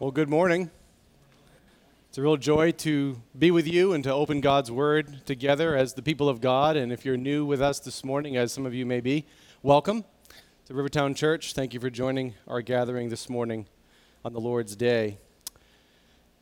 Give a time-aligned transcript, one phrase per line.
[0.00, 0.70] Well, good morning.
[2.08, 5.94] It's a real joy to be with you and to open God's Word together as
[5.94, 6.76] the people of God.
[6.76, 9.26] And if you're new with us this morning, as some of you may be,
[9.60, 10.04] welcome
[10.66, 11.52] to Rivertown Church.
[11.52, 13.66] Thank you for joining our gathering this morning
[14.24, 15.18] on the Lord's Day.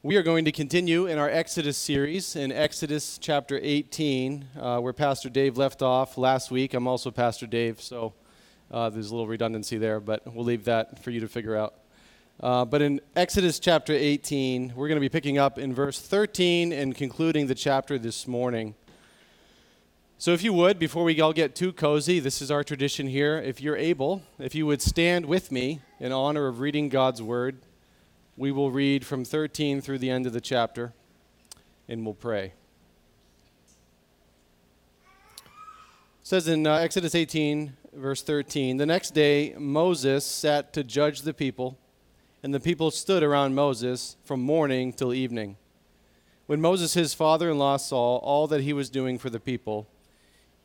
[0.02, 4.92] We are going to continue in our Exodus series in Exodus chapter 18, uh, where
[4.92, 6.74] Pastor Dave left off last week.
[6.74, 8.12] I'm also Pastor Dave, so
[8.70, 11.72] uh, there's a little redundancy there, but we'll leave that for you to figure out.
[12.38, 16.70] Uh, but in Exodus chapter 18, we're going to be picking up in verse 13
[16.70, 18.74] and concluding the chapter this morning.
[20.18, 23.38] So, if you would, before we all get too cozy, this is our tradition here.
[23.38, 27.56] If you're able, if you would stand with me in honor of reading God's word,
[28.36, 30.92] we will read from 13 through the end of the chapter
[31.88, 32.52] and we'll pray.
[35.36, 35.42] It
[36.22, 41.32] says in uh, Exodus 18, verse 13 The next day, Moses sat to judge the
[41.32, 41.78] people
[42.46, 45.56] and the people stood around Moses from morning till evening.
[46.46, 49.88] When Moses, his father in law, saw all that he was doing for the people,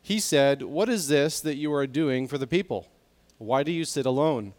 [0.00, 2.86] he said, What is this that you are doing for the people?
[3.38, 4.54] Why do you sit alone?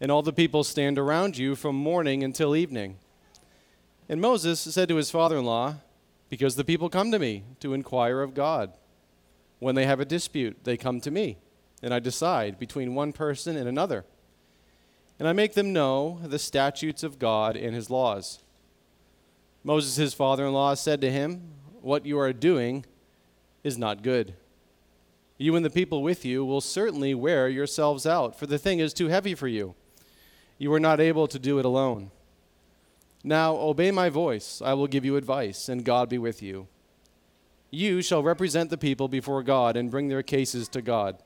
[0.00, 2.96] And all the people stand around you from morning until evening.
[4.08, 5.74] And Moses said to his father in law,
[6.30, 8.72] Because the people come to me to inquire of God.
[9.58, 11.36] When they have a dispute, they come to me,
[11.82, 14.06] and I decide between one person and another
[15.18, 18.40] and I make them know the statutes of God and his laws.
[19.62, 21.42] Moses, his father in law, said to him,
[21.80, 22.84] What you are doing
[23.62, 24.34] is not good.
[25.38, 28.92] You and the people with you will certainly wear yourselves out, for the thing is
[28.92, 29.74] too heavy for you.
[30.58, 32.10] You are not able to do it alone.
[33.24, 36.68] Now obey my voice, I will give you advice, and God be with you.
[37.70, 41.16] You shall represent the people before God and bring their cases to God.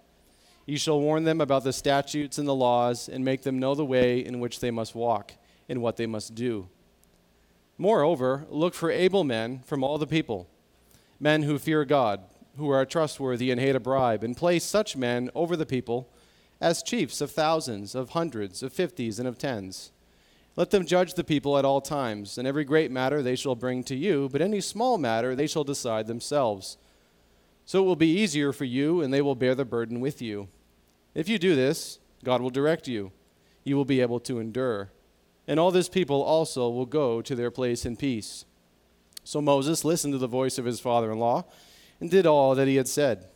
[0.69, 3.87] You shall warn them about the statutes and the laws, and make them know the
[3.87, 5.33] way in which they must walk,
[5.67, 6.69] and what they must do.
[7.79, 10.47] Moreover, look for able men from all the people,
[11.19, 12.21] men who fear God,
[12.59, 16.07] who are trustworthy and hate a bribe, and place such men over the people
[16.61, 19.91] as chiefs of thousands, of hundreds, of fifties, and of tens.
[20.55, 23.84] Let them judge the people at all times, and every great matter they shall bring
[23.84, 26.77] to you, but any small matter they shall decide themselves.
[27.65, 30.49] So it will be easier for you, and they will bear the burden with you.
[31.15, 33.13] If you do this, God will direct you.
[33.65, 34.91] You will be able to endure.
[35.47, 38.45] And all this people also will go to their place in peace.
[39.25, 41.45] So Moses listened to the voice of his father in law
[42.01, 43.27] and did all that he had said.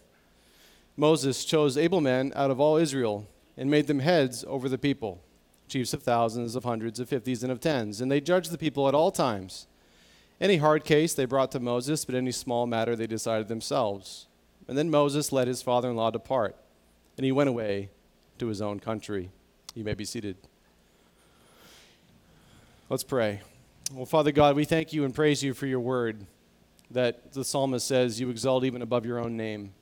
[0.97, 5.22] Moses chose able men out of all Israel and made them heads over the people,
[5.69, 8.00] chiefs of thousands, of hundreds, of fifties, and of tens.
[8.00, 9.66] And they judged the people at all times.
[10.41, 14.27] Any hard case they brought to Moses, but any small matter they decided themselves.
[14.69, 16.56] And then Moses let his father in law depart
[17.16, 17.90] and he went away
[18.38, 19.30] to his own country.
[19.74, 20.36] You may be seated.
[22.88, 23.40] Let's pray.
[23.94, 26.26] Well, Father God, we thank you and praise you for your word
[26.90, 29.72] that the psalmist says you exalt even above your own name.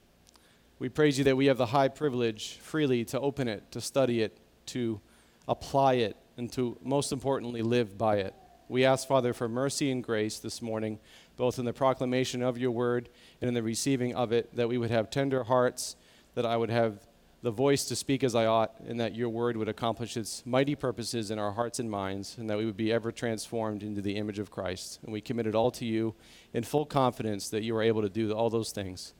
[0.78, 4.22] We praise you that we have the high privilege freely to open it, to study
[4.22, 5.00] it, to
[5.48, 8.34] apply it, and to most importantly live by it.
[8.68, 11.00] We ask, Father, for mercy and grace this morning,
[11.36, 13.08] both in the proclamation of your word
[13.40, 15.96] and in the receiving of it, that we would have tender hearts,
[16.34, 17.00] that I would have
[17.42, 20.74] the voice to speak as I ought, and that your word would accomplish its mighty
[20.74, 24.16] purposes in our hearts and minds, and that we would be ever transformed into the
[24.16, 24.98] image of Christ.
[25.02, 26.14] And we commit it all to you
[26.52, 29.14] in full confidence that you are able to do all those things.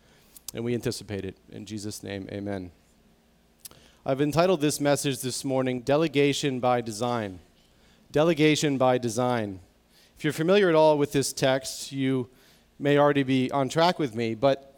[0.52, 1.36] And we anticipate it.
[1.50, 2.72] In Jesus' name, amen.
[4.04, 7.38] I've entitled this message this morning, Delegation by Design.
[8.12, 9.60] Delegation by Design.
[10.18, 12.28] If you're familiar at all with this text, you
[12.78, 14.69] may already be on track with me, but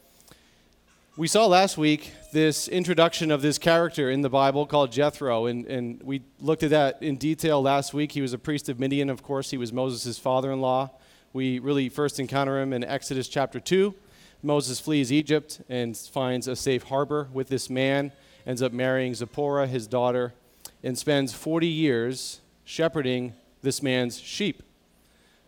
[1.22, 5.64] we saw last week this introduction of this character in the Bible called Jethro, and,
[5.66, 8.10] and we looked at that in detail last week.
[8.10, 10.90] He was a priest of Midian, of course, he was Moses' father in law.
[11.32, 13.94] We really first encounter him in Exodus chapter 2.
[14.42, 18.10] Moses flees Egypt and finds a safe harbor with this man,
[18.44, 20.34] ends up marrying Zipporah, his daughter,
[20.82, 24.64] and spends 40 years shepherding this man's sheep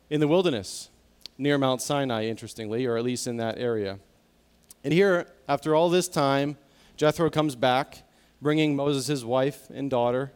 [0.08, 0.88] in the wilderness
[1.36, 3.98] near Mount Sinai, interestingly, or at least in that area.
[4.84, 6.58] And here, after all this time,
[6.96, 8.02] Jethro comes back,
[8.40, 10.30] bringing Moses his wife and daughter,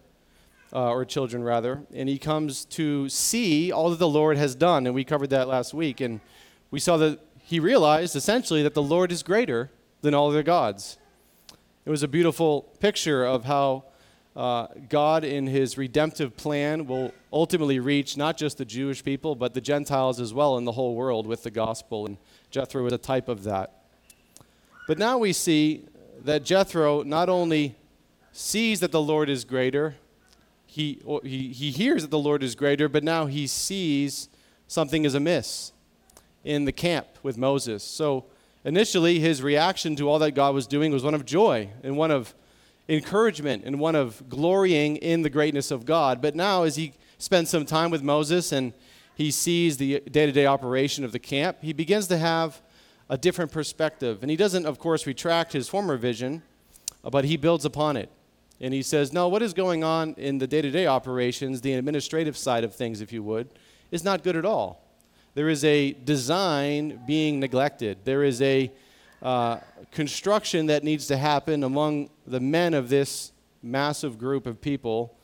[0.72, 4.86] uh, or children rather, and he comes to see all that the Lord has done.
[4.86, 6.00] And we covered that last week.
[6.00, 6.20] And
[6.70, 9.70] we saw that he realized essentially that the Lord is greater
[10.02, 10.98] than all their gods.
[11.86, 13.84] It was a beautiful picture of how
[14.36, 19.54] uh, God, in his redemptive plan, will ultimately reach not just the Jewish people, but
[19.54, 22.06] the Gentiles as well in the whole world with the gospel.
[22.06, 22.18] And
[22.50, 23.77] Jethro was a type of that.
[24.88, 25.84] But now we see
[26.24, 27.76] that Jethro not only
[28.32, 29.96] sees that the Lord is greater,
[30.64, 34.30] he, he, he hears that the Lord is greater, but now he sees
[34.66, 35.72] something is amiss
[36.42, 37.84] in the camp with Moses.
[37.84, 38.24] So
[38.64, 42.10] initially, his reaction to all that God was doing was one of joy and one
[42.10, 42.34] of
[42.88, 46.22] encouragement and one of glorying in the greatness of God.
[46.22, 48.72] But now, as he spends some time with Moses and
[49.14, 52.62] he sees the day to day operation of the camp, he begins to have
[53.08, 54.18] a different perspective.
[54.22, 56.42] And he doesn't, of course, retract his former vision,
[57.02, 58.10] but he builds upon it.
[58.60, 61.74] And he says, No, what is going on in the day to day operations, the
[61.74, 63.48] administrative side of things, if you would,
[63.90, 64.82] is not good at all.
[65.34, 67.98] There is a design being neglected.
[68.04, 68.72] There is a
[69.22, 69.58] uh,
[69.92, 73.32] construction that needs to happen among the men of this
[73.62, 75.14] massive group of people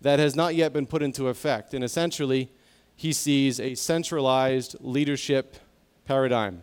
[0.00, 1.74] that has not yet been put into effect.
[1.74, 2.50] And essentially,
[2.94, 5.56] he sees a centralized leadership
[6.04, 6.62] paradigm.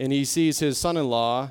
[0.00, 1.50] And he sees his son in law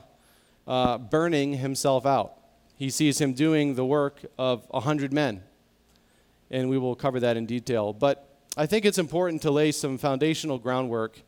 [0.67, 2.33] uh, burning himself out.
[2.75, 5.43] He sees him doing the work of a 100 men.
[6.49, 7.93] And we will cover that in detail.
[7.93, 11.21] But I think it's important to lay some foundational groundwork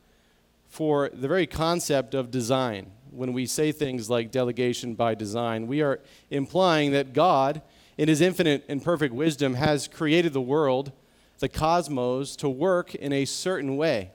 [0.68, 2.90] for the very concept of design.
[3.12, 6.00] When we say things like delegation by design, we are
[6.32, 7.62] implying that God,
[8.00, 10.92] in his infinite and perfect wisdom, has created the world,
[11.38, 14.10] the cosmos, to work in a certain way,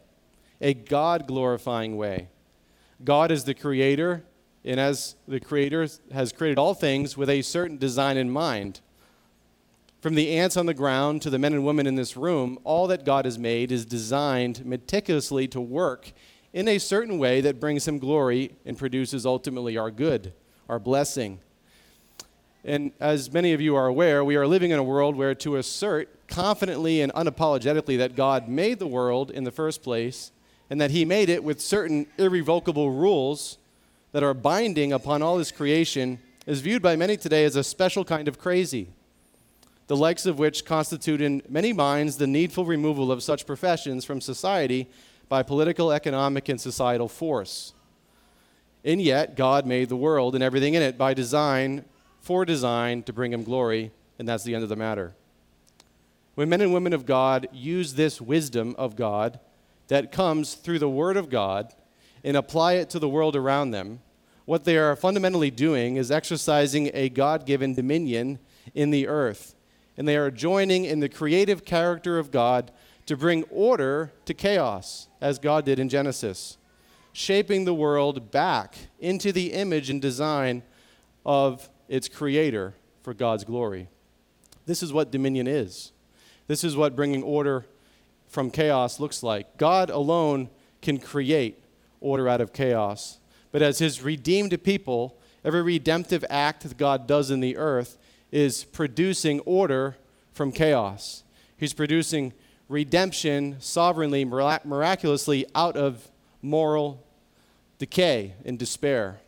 [0.61, 2.31] a God glorifying way.
[3.04, 4.25] God is the creator,
[4.64, 8.81] and as the creator has created all things with a certain design in mind.
[10.00, 12.87] From the ants on the ground to the men and women in this room, all
[12.87, 16.12] that God has made is designed meticulously to work
[16.52, 20.32] in a certain way that brings Him glory and produces ultimately our good,
[20.69, 21.40] our blessing.
[22.64, 25.56] And as many of you are aware, we are living in a world where to
[25.56, 30.32] assert confidently and unapologetically that God made the world in the first place
[30.68, 33.58] and that He made it with certain irrevocable rules
[34.12, 38.04] that are binding upon all His creation is viewed by many today as a special
[38.04, 38.88] kind of crazy
[39.86, 44.20] the likes of which constitute in many minds the needful removal of such professions from
[44.20, 44.88] society
[45.28, 47.72] by political, economic, and societal force.
[48.84, 51.84] And yet, God made the world and everything in it by design,
[52.20, 55.14] for design, to bring Him glory, and that's the end of the matter.
[56.34, 59.38] When men and women of God use this wisdom of God
[59.88, 61.74] that comes through the Word of God
[62.24, 64.00] and apply it to the world around them,
[64.44, 68.38] what they are fundamentally doing is exercising a God given dominion
[68.74, 69.56] in the earth
[69.96, 72.70] and they are joining in the creative character of God
[73.06, 76.58] to bring order to chaos, as God did in Genesis,
[77.12, 80.62] shaping the world back into the image and design
[81.24, 83.88] of its creator for God's glory.
[84.66, 85.92] This is what dominion is.
[86.46, 87.64] This is what bringing order
[88.36, 89.56] from chaos looks like.
[89.56, 90.50] God alone
[90.82, 91.58] can create
[92.02, 93.18] order out of chaos.
[93.50, 97.96] But as his redeemed people, every redemptive act that God does in the earth
[98.30, 99.96] is producing order
[100.34, 101.24] from chaos.
[101.56, 102.34] He's producing
[102.68, 106.06] redemption sovereignly, miraculously out of
[106.42, 107.02] moral
[107.78, 109.18] decay and despair.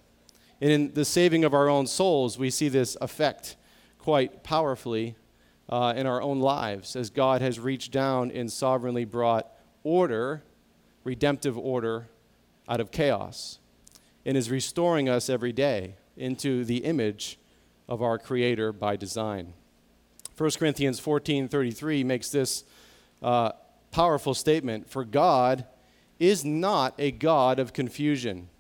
[0.60, 3.56] And in the saving of our own souls, we see this effect
[3.99, 5.16] quite powerfully
[5.69, 9.50] uh, in our own lives as God has reached down and sovereignly brought
[9.85, 10.43] order,
[11.05, 12.09] redemptive order,
[12.69, 13.59] out of chaos
[14.25, 17.38] and is restoring us every day into the image
[17.88, 19.55] of our Creator by design.
[20.37, 22.65] 1 Corinthians 14:33 makes this
[23.23, 23.53] uh,
[23.91, 25.65] powerful statement: "For God
[26.19, 28.51] is not a God of confusion,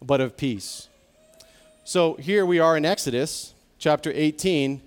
[0.00, 0.88] but of peace."
[1.82, 4.80] So here we are in Exodus chapter 18,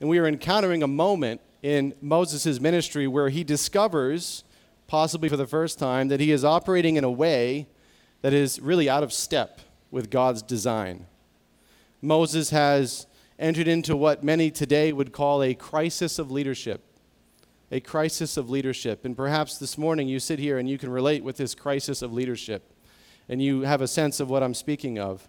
[0.00, 4.44] and we are encountering a moment in Moses' ministry where he discovers,
[4.86, 7.66] possibly for the first time, that he is operating in a way
[8.22, 9.60] that is really out of step
[9.90, 11.06] with God's design.
[12.02, 13.06] Moses has
[13.38, 16.82] entered into what many today would call a crisis of leadership.
[17.70, 19.04] A crisis of leadership.
[19.04, 22.12] And perhaps this morning you sit here and you can relate with this crisis of
[22.12, 22.72] leadership.
[23.28, 25.28] And you have a sense of what I'm speaking of.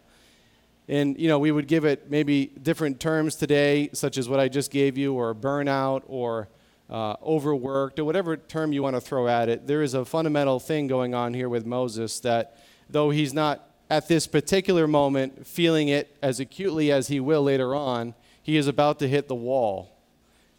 [0.88, 4.48] And, you know, we would give it maybe different terms today, such as what I
[4.48, 6.48] just gave you, or burnout, or
[6.90, 9.68] uh, overworked, or whatever term you want to throw at it.
[9.68, 12.58] There is a fundamental thing going on here with Moses that,
[12.90, 17.76] though he's not at this particular moment, feeling it as acutely as he will later
[17.76, 19.98] on, he is about to hit the wall.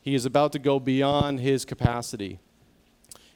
[0.01, 2.39] He is about to go beyond his capacity.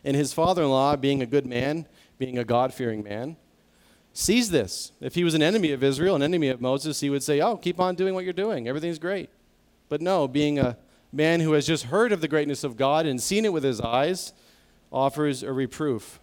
[0.04, 1.86] And his father in law, being a good man,
[2.18, 3.36] being a God fearing man,
[4.12, 4.92] sees this.
[5.00, 7.56] If he was an enemy of Israel, an enemy of Moses, he would say, Oh,
[7.56, 8.68] keep on doing what you're doing.
[8.68, 9.30] Everything's great.
[9.88, 10.76] But no, being a
[11.12, 13.80] man who has just heard of the greatness of God and seen it with his
[13.80, 14.32] eyes,
[14.90, 16.20] offers a reproof.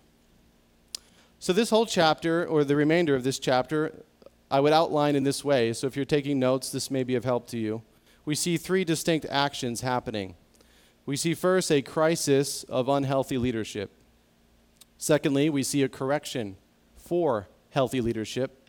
[1.39, 4.03] So, this whole chapter, or the remainder of this chapter,
[4.51, 5.73] I would outline in this way.
[5.73, 7.81] So, if you're taking notes, this may be of help to you.
[8.25, 10.35] We see three distinct actions happening.
[11.05, 13.91] we see first a crisis of unhealthy leadership.
[14.97, 16.57] Secondly, we see a correction
[16.97, 18.67] for healthy leadership.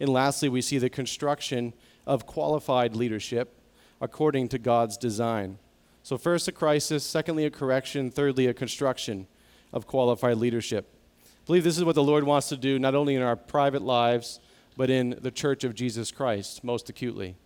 [0.00, 1.72] And lastly, we see the construction
[2.06, 3.58] of qualified leadership
[4.00, 5.58] according to God's design.
[6.02, 9.28] So, first, a crisis, secondly, a correction, thirdly, a construction
[9.72, 10.92] of qualified leadership.
[11.24, 13.82] I believe this is what the Lord wants to do not only in our private
[13.82, 14.40] lives,
[14.76, 17.36] but in the church of Jesus Christ most acutely.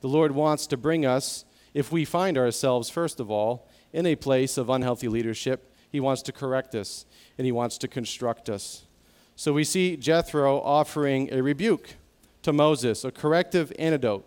[0.00, 4.16] The Lord wants to bring us, if we find ourselves, first of all, in a
[4.16, 7.06] place of unhealthy leadership, He wants to correct us
[7.38, 8.86] and He wants to construct us.
[9.36, 11.94] So we see Jethro offering a rebuke
[12.42, 14.24] to Moses, a corrective antidote.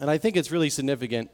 [0.00, 1.30] And I think it's really significant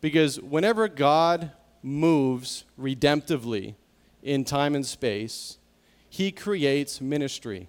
[0.00, 3.74] because whenever God moves redemptively
[4.22, 5.58] in time and space,
[6.08, 7.68] he creates ministry.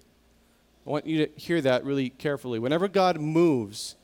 [0.86, 2.58] I want you to hear that really carefully.
[2.58, 3.96] Whenever God moves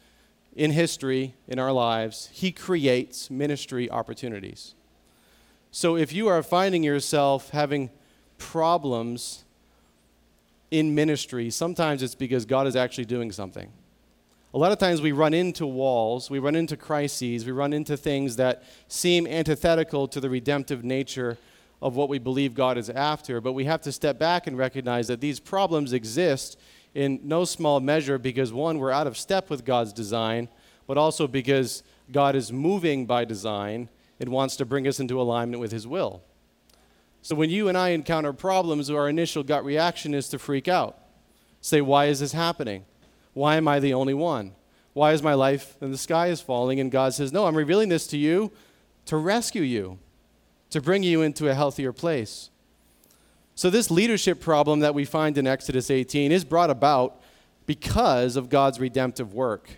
[0.55, 4.75] in history, in our lives, he creates ministry opportunities.
[5.71, 7.91] So if you are finding yourself having
[8.37, 9.42] problems
[10.73, 13.71] in ministry, sometimes it's because God is actually doing something.
[14.55, 17.95] A lot of times we run into walls, we run into crises, we run into
[17.97, 21.37] things that seem antithetical to the redemptive nature
[21.83, 25.09] of what we believe God is after, but we have to step back and recognize
[25.09, 26.59] that these problems exist
[26.95, 30.49] in no small measure because, one, we're out of step with God's design,
[30.87, 35.61] but also because God is moving by design and wants to bring us into alignment
[35.61, 36.23] with His will.
[37.23, 40.99] So when you and I encounter problems, our initial gut reaction is to freak out.
[41.61, 42.85] Say, why is this happening?
[43.33, 44.55] Why am I the only one?
[44.93, 46.81] Why is my life and the sky is falling?
[46.81, 48.53] And God says, No, I'm revealing this to you
[49.07, 49.99] to rescue you,
[50.71, 52.51] to bring you into a healthier place.
[53.55, 57.23] So, this leadership problem that we find in Exodus 18 is brought about
[57.67, 59.71] because of God's redemptive work.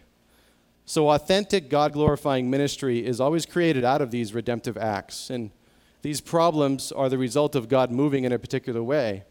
[0.84, 5.30] So, authentic, God glorifying ministry is always created out of these redemptive acts.
[5.30, 5.50] And
[6.04, 9.24] these problems are the result of God moving in a particular way.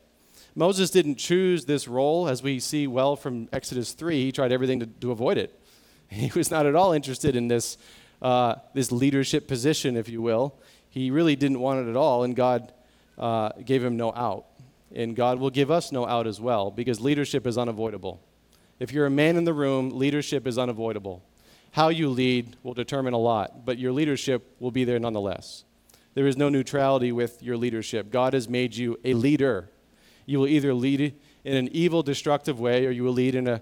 [0.56, 4.24] Moses didn't choose this role, as we see well from Exodus 3.
[4.24, 5.58] He tried everything to, to avoid it.
[6.10, 7.78] He was not at all interested in this,
[8.24, 10.56] uh, this leadership position, if you will.
[10.90, 12.74] He really didn't want it at all, and God
[13.20, 14.46] uh, gave him no out.
[14.96, 18.20] And God will give us no out as well, because leadership is unavoidable.
[18.80, 21.24] If you're a man in the room, leadership is unavoidable.
[21.70, 25.66] How you lead will determine a lot, but your leadership will be there nonetheless.
[26.14, 28.12] There is no neutrality with your leadership.
[28.12, 29.70] God has made you a leader.
[30.26, 33.62] You will either lead in an evil, destructive way or you will lead in a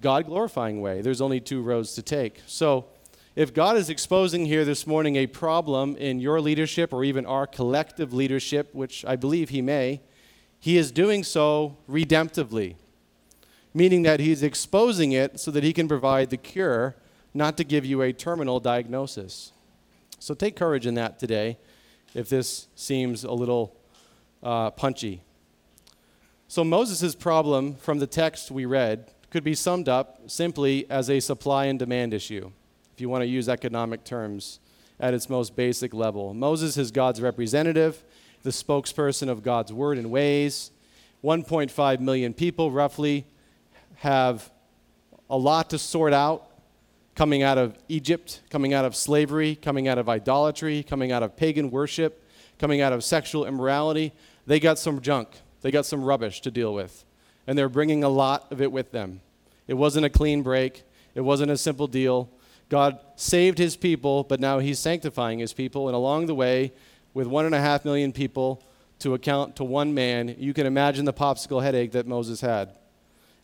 [0.00, 1.00] God glorifying way.
[1.00, 2.40] There's only two roads to take.
[2.46, 2.86] So,
[3.34, 7.46] if God is exposing here this morning a problem in your leadership or even our
[7.46, 10.02] collective leadership, which I believe He may,
[10.60, 12.74] He is doing so redemptively,
[13.72, 16.94] meaning that He's exposing it so that He can provide the cure,
[17.32, 19.52] not to give you a terminal diagnosis.
[20.18, 21.56] So take courage in that today
[22.14, 23.76] if this seems a little
[24.42, 25.22] uh, punchy.
[26.48, 31.20] So, Moses' problem from the text we read could be summed up simply as a
[31.20, 32.50] supply and demand issue,
[32.92, 34.60] if you want to use economic terms
[35.00, 36.34] at its most basic level.
[36.34, 38.04] Moses is God's representative,
[38.42, 40.70] the spokesperson of God's word and ways.
[41.24, 43.26] 1.5 million people, roughly,
[43.96, 44.50] have
[45.30, 46.51] a lot to sort out
[47.14, 51.36] coming out of Egypt, coming out of slavery, coming out of idolatry, coming out of
[51.36, 52.26] pagan worship,
[52.58, 54.12] coming out of sexual immorality.
[54.46, 55.28] They got some junk,
[55.60, 57.04] they got some rubbish to deal with.
[57.46, 59.20] And they're bringing a lot of it with them.
[59.66, 62.30] It wasn't a clean break, it wasn't a simple deal.
[62.68, 65.88] God saved his people, but now he's sanctifying his people.
[65.88, 66.72] And along the way,
[67.12, 68.62] with one and a half million people
[69.00, 72.78] to account to one man, you can imagine the popsicle headache that Moses had.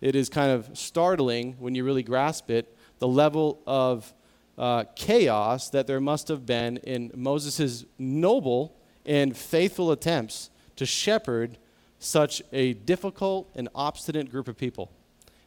[0.01, 4.13] It is kind of startling when you really grasp it the level of
[4.57, 8.75] uh, chaos that there must have been in Moses' noble
[9.07, 11.59] and faithful attempts to shepherd
[11.99, 14.91] such a difficult and obstinate group of people,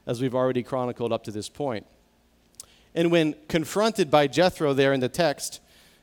[0.06, 1.86] as we've already chronicled up to this point.
[2.94, 5.62] And when confronted by Jethro there in the text,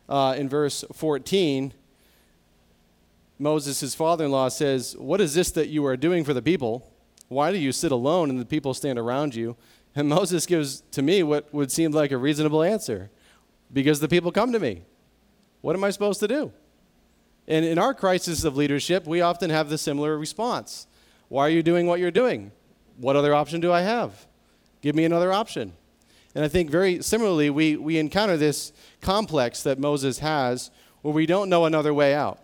[0.09, 1.75] uh, in verse 14,
[3.39, 6.43] Moses, his father in law, says, What is this that you are doing for the
[6.43, 6.91] people?
[7.29, 9.57] Why do you sit alone and the people stand around you?
[9.99, 13.11] And Moses gives to me what would seem like a reasonable answer
[13.73, 14.83] because the people come to me.
[15.61, 16.53] What am I supposed to do?
[17.49, 20.87] And in our crisis of leadership, we often have the similar response
[21.29, 22.53] Why are you doing what you're doing?
[22.97, 24.27] What other option do I have?
[24.81, 25.73] Give me another option.
[26.35, 30.71] And I think very similarly, we, we encounter this complex that Moses has
[31.03, 32.39] where we don't know another way out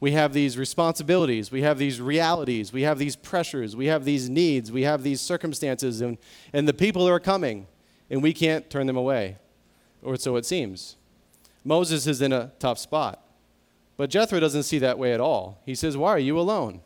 [0.00, 4.28] we have these responsibilities, we have these realities, we have these pressures, we have these
[4.28, 6.18] needs, we have these circumstances, and,
[6.52, 7.66] and the people are coming,
[8.08, 9.36] and we can't turn them away,
[10.02, 10.96] or so it seems.
[11.64, 13.22] Moses is in a tough spot.
[13.98, 15.60] But Jethro doesn't see that way at all.
[15.66, 16.80] He says, Why are you alone?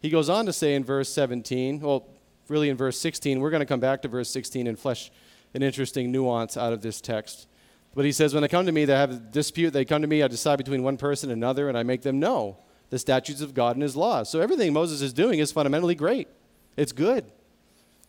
[0.00, 2.06] He goes on to say in verse 17, well,
[2.48, 5.10] really in verse 16, we're going to come back to verse 16 and flesh
[5.54, 7.46] an interesting nuance out of this text.
[7.94, 10.08] But he says, When they come to me, they have a dispute, they come to
[10.08, 12.58] me, I decide between one person and another, and I make them know
[12.90, 14.28] the statutes of God and his laws.
[14.28, 16.28] So everything Moses is doing is fundamentally great.
[16.76, 17.24] It's good.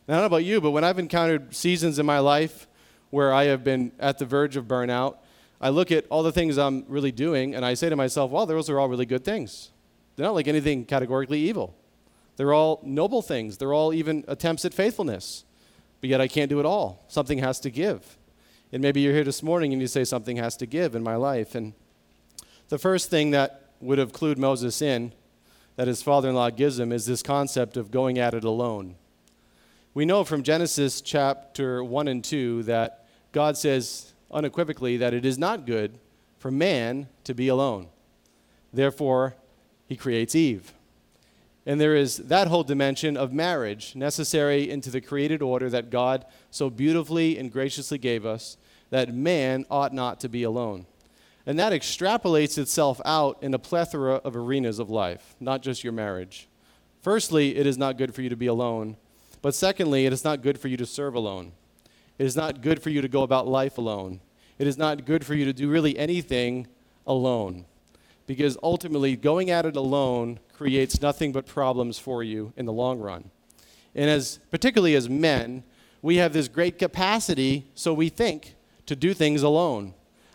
[0.07, 2.67] I don't know about you, but when I've encountered seasons in my life
[3.09, 5.17] where I have been at the verge of burnout,
[5.61, 8.45] I look at all the things I'm really doing and I say to myself, well,
[8.45, 9.71] those are all really good things.
[10.15, 11.73] They're not like anything categorically evil.
[12.35, 13.57] They're all noble things.
[13.57, 15.45] They're all even attempts at faithfulness.
[16.01, 17.05] But yet I can't do it all.
[17.07, 18.17] Something has to give.
[18.73, 21.15] And maybe you're here this morning and you say something has to give in my
[21.15, 21.53] life.
[21.53, 21.73] And
[22.69, 25.13] the first thing that would have clued Moses in,
[25.75, 28.95] that his father in law gives him, is this concept of going at it alone.
[29.93, 35.37] We know from Genesis chapter 1 and 2 that God says unequivocally that it is
[35.37, 35.99] not good
[36.39, 37.89] for man to be alone.
[38.73, 39.35] Therefore,
[39.85, 40.73] he creates Eve.
[41.63, 46.25] And there is that whole dimension of marriage necessary into the created order that God
[46.49, 48.57] so beautifully and graciously gave us
[48.89, 50.85] that man ought not to be alone.
[51.45, 55.93] And that extrapolates itself out in a plethora of arenas of life, not just your
[55.93, 56.47] marriage.
[57.01, 58.95] Firstly, it is not good for you to be alone.
[59.41, 61.51] But secondly, it is not good for you to serve alone.
[62.17, 64.21] It is not good for you to go about life alone.
[64.57, 66.67] It is not good for you to do really anything
[67.05, 67.65] alone.
[68.25, 72.99] Because ultimately, going at it alone creates nothing but problems for you in the long
[73.01, 73.31] run.
[73.93, 75.63] And as particularly as men,
[76.01, 79.93] we have this great capacity, so we think, to do things alone.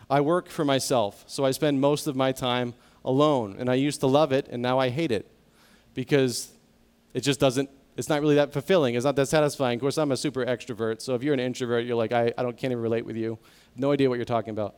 [0.09, 2.73] I work for myself, so I spend most of my time
[3.05, 3.55] alone.
[3.59, 5.29] And I used to love it, and now I hate it
[5.93, 6.51] because
[7.13, 8.95] it just doesn't it's not really that fulfilling.
[8.95, 9.75] It's not that satisfying.
[9.75, 11.01] Of course, I'm a super extrovert.
[11.01, 13.37] So if you're an introvert, you're like, I, I don't, can't even relate with you.
[13.75, 14.77] No idea what you're talking about.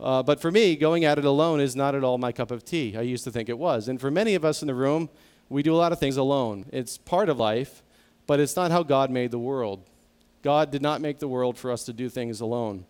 [0.00, 2.64] Uh, but for me, going at it alone is not at all my cup of
[2.64, 2.96] tea.
[2.96, 3.88] I used to think it was.
[3.88, 5.10] And for many of us in the room,
[5.50, 6.64] we do a lot of things alone.
[6.72, 7.82] It's part of life,
[8.26, 9.82] but it's not how God made the world.
[10.40, 12.86] God did not make the world for us to do things alone.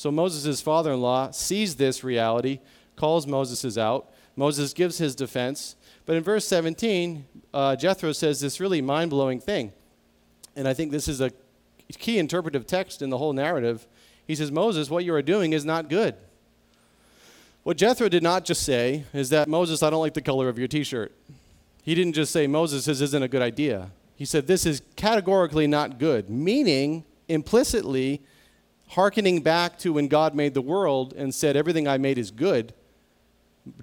[0.00, 2.60] So Moses' father in law sees this reality,
[2.96, 4.10] calls Moses out.
[4.34, 5.76] Moses gives his defense.
[6.06, 9.74] But in verse 17, uh, Jethro says this really mind blowing thing.
[10.56, 11.30] And I think this is a
[11.98, 13.86] key interpretive text in the whole narrative.
[14.26, 16.14] He says, Moses, what you are doing is not good.
[17.62, 20.58] What Jethro did not just say is that, Moses, I don't like the color of
[20.58, 21.12] your t shirt.
[21.82, 23.90] He didn't just say, Moses, this isn't a good idea.
[24.16, 28.22] He said, This is categorically not good, meaning implicitly
[28.90, 32.72] hearkening back to when God made the world and said, Everything I made is good.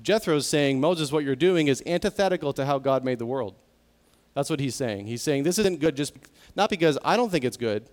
[0.02, 3.56] Jethro is saying, Moses, what you're doing is antithetical to how God made the world.
[4.34, 5.08] That's what he's saying.
[5.08, 6.14] He's saying this isn't good just
[6.56, 7.90] not because I don't think it's good,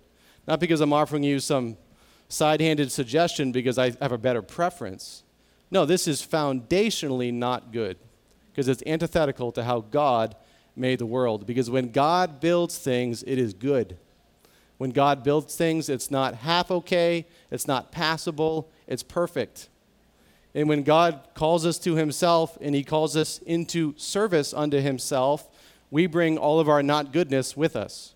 [0.46, 1.77] not because I'm offering you some
[2.29, 5.22] side-handed suggestion because I have a better preference.
[5.70, 7.96] No, this is foundationally not good
[8.50, 10.37] because it's antithetical to how God
[10.77, 11.46] made the world.
[11.46, 13.96] Because when God builds things, it is good.
[14.78, 19.68] When God builds things, it's not half okay, it's not passable, it's perfect.
[20.54, 25.48] And when God calls us to himself and he calls us into service unto himself,
[25.90, 28.14] we bring all of our not goodness with us.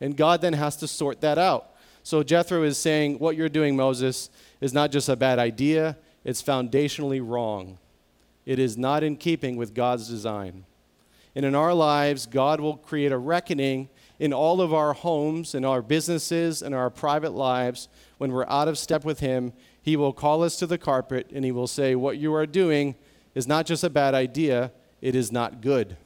[0.00, 1.70] And God then has to sort that out.
[2.02, 4.28] So Jethro is saying, What you're doing, Moses,
[4.60, 7.78] is not just a bad idea, it's foundationally wrong.
[8.46, 10.64] It is not in keeping with God's design.
[11.34, 13.88] And in our lives, God will create a reckoning
[14.18, 18.68] in all of our homes, in our businesses, in our private lives when we're out
[18.68, 19.52] of step with Him
[19.84, 22.94] he will call us to the carpet and he will say, What you are doing
[23.34, 24.72] is not just a bad idea,
[25.02, 25.98] it is not good.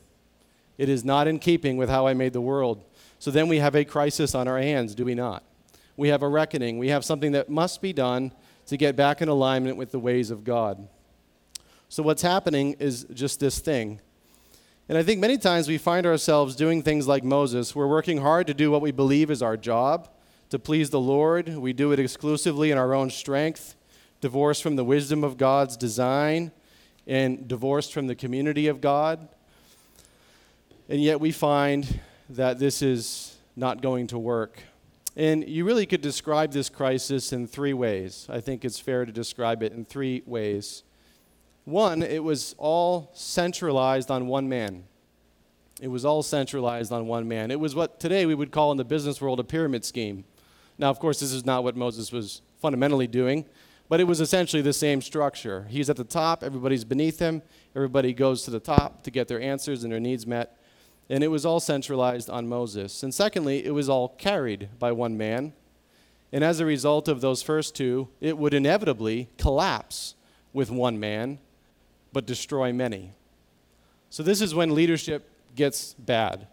[0.76, 2.84] It is not in keeping with how I made the world.
[3.20, 5.44] So then we have a crisis on our hands, do we not?
[5.96, 6.78] We have a reckoning.
[6.78, 8.32] We have something that must be done
[8.66, 10.88] to get back in alignment with the ways of God.
[11.88, 14.00] So what's happening is just this thing.
[14.88, 17.74] And I think many times we find ourselves doing things like Moses.
[17.74, 20.08] We're working hard to do what we believe is our job
[20.48, 21.56] to please the Lord.
[21.58, 23.74] We do it exclusively in our own strength,
[24.22, 26.52] divorced from the wisdom of God's design,
[27.06, 29.28] and divorced from the community of God.
[30.88, 34.62] And yet we find that this is not going to work.
[35.16, 38.26] And you really could describe this crisis in three ways.
[38.30, 40.82] I think it's fair to describe it in three ways.
[41.68, 44.84] One, it was all centralized on one man.
[45.82, 47.50] It was all centralized on one man.
[47.50, 50.24] It was what today we would call in the business world a pyramid scheme.
[50.78, 53.44] Now, of course, this is not what Moses was fundamentally doing,
[53.90, 55.66] but it was essentially the same structure.
[55.68, 57.42] He's at the top, everybody's beneath him,
[57.76, 60.56] everybody goes to the top to get their answers and their needs met.
[61.10, 63.02] And it was all centralized on Moses.
[63.02, 65.52] And secondly, it was all carried by one man.
[66.32, 70.14] And as a result of those first two, it would inevitably collapse
[70.54, 71.40] with one man
[72.12, 73.12] but destroy many.
[74.10, 76.46] So, this is when leadership gets bad,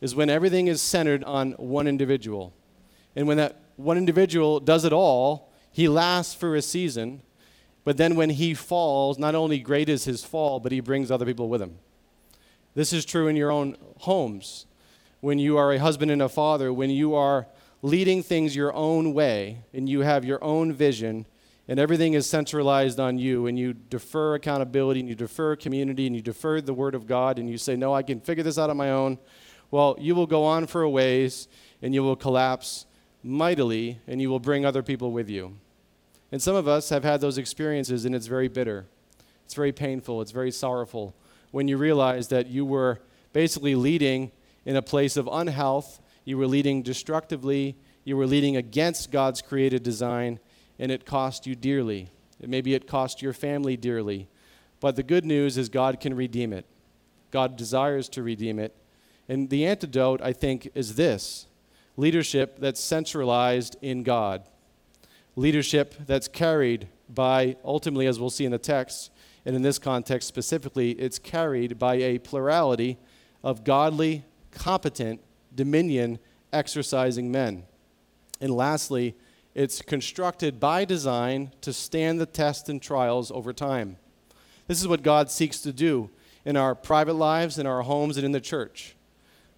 [0.00, 2.52] is when everything is centered on one individual.
[3.16, 7.20] And when that one individual does it all, he lasts for a season,
[7.84, 11.26] but then when he falls, not only great is his fall, but he brings other
[11.26, 11.78] people with him.
[12.74, 14.66] This is true in your own homes.
[15.20, 17.46] When you are a husband and a father, when you are
[17.82, 21.26] leading things your own way and you have your own vision
[21.68, 26.14] and everything is centralized on you and you defer accountability and you defer community and
[26.14, 28.70] you defer the word of God and you say, No, I can figure this out
[28.70, 29.18] on my own,
[29.70, 31.48] well, you will go on for a ways
[31.82, 32.86] and you will collapse
[33.22, 35.56] mightily and you will bring other people with you.
[36.30, 38.86] And some of us have had those experiences and it's very bitter.
[39.44, 40.20] It's very painful.
[40.20, 41.14] It's very sorrowful
[41.50, 43.00] when you realize that you were
[43.32, 44.32] basically leading
[44.64, 47.76] in a place of unhealth you were leading destructively.
[48.04, 50.40] You were leading against God's created design,
[50.78, 52.10] and it cost you dearly.
[52.40, 54.28] Maybe it cost your family dearly.
[54.80, 56.66] But the good news is God can redeem it.
[57.30, 58.74] God desires to redeem it.
[59.28, 61.46] And the antidote, I think, is this
[61.96, 64.42] leadership that's centralized in God,
[65.36, 69.10] leadership that's carried by, ultimately, as we'll see in the text,
[69.46, 72.98] and in this context specifically, it's carried by a plurality
[73.42, 75.20] of godly, competent
[75.54, 76.18] dominion
[76.52, 77.64] exercising men.
[78.40, 79.14] And lastly,
[79.54, 83.96] it's constructed by design to stand the test and trials over time.
[84.66, 86.10] This is what God seeks to do
[86.44, 88.96] in our private lives, in our homes, and in the church.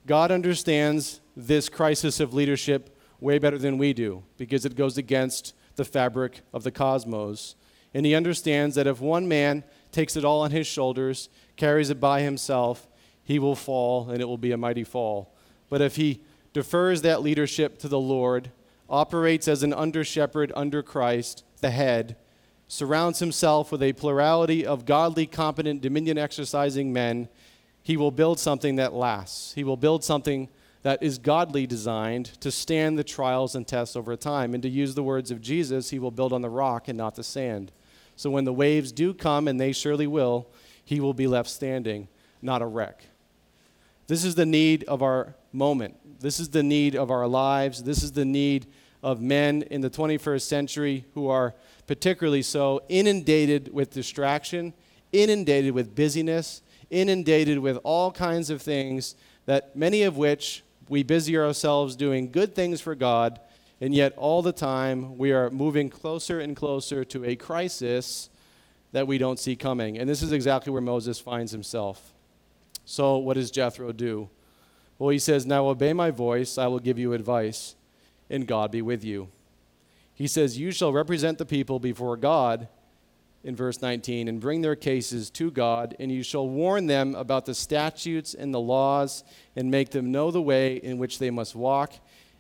[0.07, 5.55] God understands this crisis of leadership way better than we do because it goes against
[5.77, 7.57] the fabric of the cosmos.
[7.95, 9.65] And He understands that if one man
[9.97, 12.87] takes it all on his shoulders, carries it by himself,
[13.25, 15.35] he will fall and it will be a mighty fall.
[15.71, 18.51] But if he defers that leadership to the Lord,
[18.89, 22.17] operates as an under shepherd under Christ, the head,
[22.69, 27.29] surrounds himself with a plurality of godly, competent, dominion exercising men,
[27.83, 29.53] he will build something that lasts.
[29.55, 30.49] He will build something
[30.83, 34.55] that is godly designed to stand the trials and tests over time.
[34.55, 37.15] And to use the words of Jesus, he will build on the rock and not
[37.15, 37.73] the sand.
[38.17, 40.49] So when the waves do come, and they surely will,
[40.85, 42.09] he will be left standing,
[42.43, 43.05] not a wreck.
[44.07, 46.21] This is the need of our moment.
[46.21, 47.83] This is the need of our lives.
[47.83, 48.67] This is the need
[49.03, 51.55] of men in the 21st century who are
[51.87, 54.73] particularly so inundated with distraction,
[55.13, 59.17] inundated with busyness, inundated with all kinds of things
[59.47, 63.41] that many of which we busy ourselves doing good things for God,
[63.81, 68.31] and yet all the time we are moving closer and closer to a crisis
[68.93, 69.99] that we don't see coming.
[69.99, 72.15] And this is exactly where Moses finds himself.
[72.87, 74.31] So, what does Jethro do?
[74.99, 77.75] Well, he says, Now obey my voice, I will give you advice,
[78.31, 79.29] and God be with you.
[80.15, 82.69] He says, You shall represent the people before God,
[83.43, 87.45] in verse 19, and bring their cases to God, and you shall warn them about
[87.45, 89.25] the statutes and the laws,
[89.57, 91.95] and make them know the way in which they must walk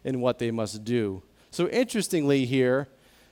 [0.04, 1.24] and what they must do.
[1.50, 2.86] So, interestingly, here,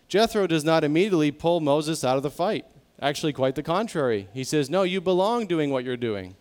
[0.09, 2.67] Jethro does not immediately pull Moses out of the fight.
[3.01, 4.29] Actually, quite the contrary.
[4.35, 6.35] He says, No, you belong doing what you're doing.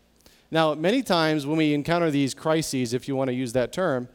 [0.53, 4.07] Now, many times when we encounter these crises, if you want to use that term,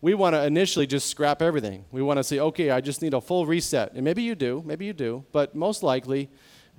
[0.00, 1.84] we want to initially just scrap everything.
[1.92, 3.92] We want to say, okay, I just need a full reset.
[3.92, 6.30] And maybe you do, maybe you do, but most likely,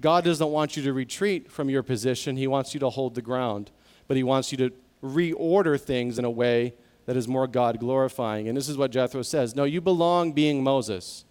[0.01, 2.36] God doesn't want you to retreat from your position.
[2.36, 3.71] He wants you to hold the ground,
[4.10, 6.73] but He wants you to reorder things in a way
[7.06, 8.49] that is more God glorifying.
[8.49, 11.23] And this is what Jethro says No, you belong being Moses.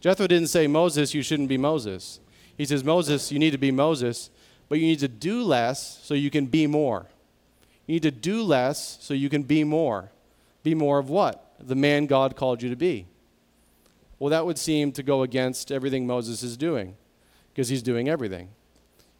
[0.00, 2.20] Jethro didn't say, Moses, you shouldn't be Moses.
[2.56, 4.30] He says, Moses, you need to be Moses,
[4.70, 7.06] but you need to do less so you can be more.
[7.88, 10.12] You need to do less so you can be more.
[10.62, 11.54] Be more of what?
[11.58, 13.06] The man God called you to be.
[14.18, 16.96] Well, that would seem to go against everything Moses is doing
[17.50, 18.50] because he's doing everything.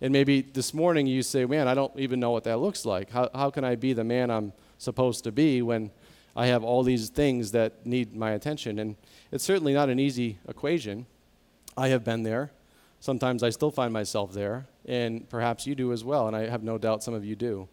[0.02, 3.10] And maybe this morning you say, Man, I don't even know what that looks like.
[3.10, 5.90] How, how can I be the man I'm supposed to be when
[6.36, 8.78] I have all these things that need my attention?
[8.80, 8.96] And
[9.32, 11.06] it's certainly not an easy equation.
[11.74, 12.50] I have been there.
[13.00, 16.62] Sometimes I still find myself there, and perhaps you do as well, and I have
[16.62, 17.66] no doubt some of you do.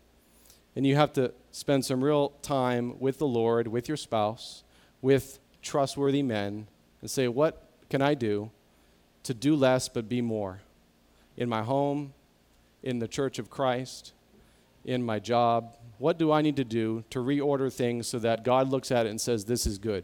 [0.75, 4.63] And you have to spend some real time with the Lord, with your spouse,
[5.01, 6.67] with trustworthy men,
[7.01, 8.51] and say, What can I do
[9.23, 10.61] to do less but be more?
[11.37, 12.13] In my home,
[12.83, 14.13] in the church of Christ,
[14.85, 15.75] in my job.
[15.97, 19.09] What do I need to do to reorder things so that God looks at it
[19.09, 20.03] and says, This is good?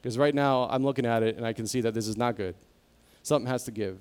[0.00, 2.36] Because right now I'm looking at it and I can see that this is not
[2.36, 2.54] good.
[3.22, 4.00] Something has to give.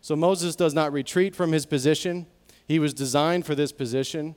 [0.00, 2.26] So Moses does not retreat from his position.
[2.66, 4.36] He was designed for this position.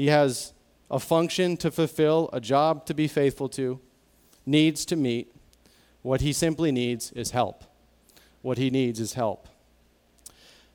[0.00, 0.54] He has
[0.90, 3.80] a function to fulfill, a job to be faithful to,
[4.46, 5.30] needs to meet.
[6.00, 7.64] What he simply needs is help.
[8.40, 9.46] What he needs is help.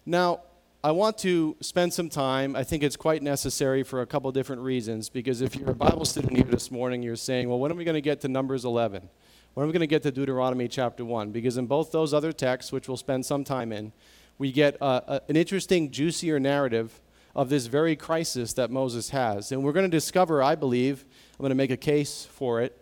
[0.06, 0.42] Now,
[0.84, 2.56] I want to spend some time.
[2.56, 5.10] I think it's quite necessary for a couple different reasons.
[5.10, 7.84] Because if you're a Bible student here this morning, you're saying, well, when are we
[7.84, 9.10] going to get to Numbers 11?
[9.56, 11.32] When are we going to get to Deuteronomy chapter 1?
[11.32, 13.92] Because in both those other texts, which we'll spend some time in,
[14.38, 17.02] we get uh, a, an interesting, juicier narrative
[17.36, 19.52] of this very crisis that Moses has.
[19.52, 22.82] And we're going to discover, I believe, I'm going to make a case for it,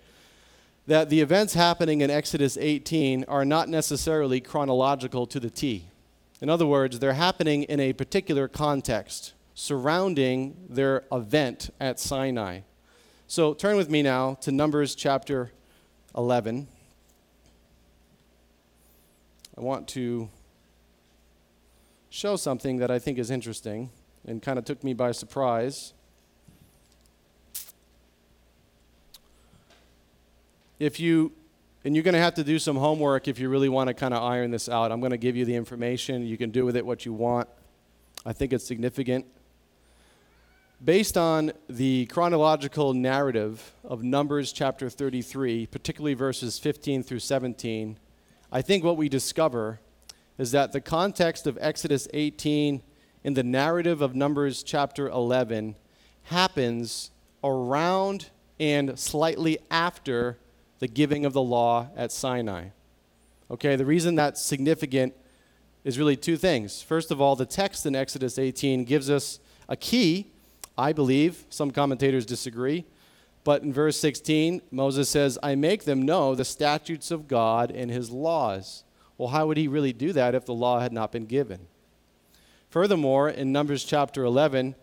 [0.85, 5.85] that the events happening in Exodus 18 are not necessarily chronological to the T.
[6.39, 12.61] In other words, they're happening in a particular context surrounding their event at Sinai.
[13.27, 15.51] So turn with me now to Numbers chapter
[16.15, 16.67] 11.
[19.57, 20.29] I want to
[22.09, 23.89] show something that I think is interesting
[24.25, 25.93] and kind of took me by surprise.
[30.79, 31.31] If you
[31.85, 34.13] and you're going to have to do some homework if you really want to kind
[34.13, 34.91] of iron this out.
[34.91, 36.25] I'm going to give you the information.
[36.25, 37.49] You can do with it what you want.
[38.25, 39.25] I think it's significant.
[40.83, 47.97] Based on the chronological narrative of Numbers chapter 33, particularly verses 15 through 17,
[48.51, 49.79] I think what we discover
[50.37, 52.81] is that the context of Exodus 18
[53.23, 55.75] in the narrative of Numbers chapter 11
[56.23, 57.11] happens
[57.43, 60.37] around and slightly after
[60.79, 62.67] the giving of the law at Sinai.
[63.49, 65.13] Okay, the reason that's significant
[65.83, 66.81] is really two things.
[66.81, 70.31] First of all, the text in Exodus 18 gives us a key,
[70.77, 71.45] I believe.
[71.49, 72.85] Some commentators disagree.
[73.43, 77.91] But in verse 16, Moses says, I make them know the statutes of God and
[77.91, 78.85] his laws.
[79.17, 81.67] Well, how would he really do that if the law had not been given?
[82.73, 84.73] Furthermore, in Numbers chapter 11,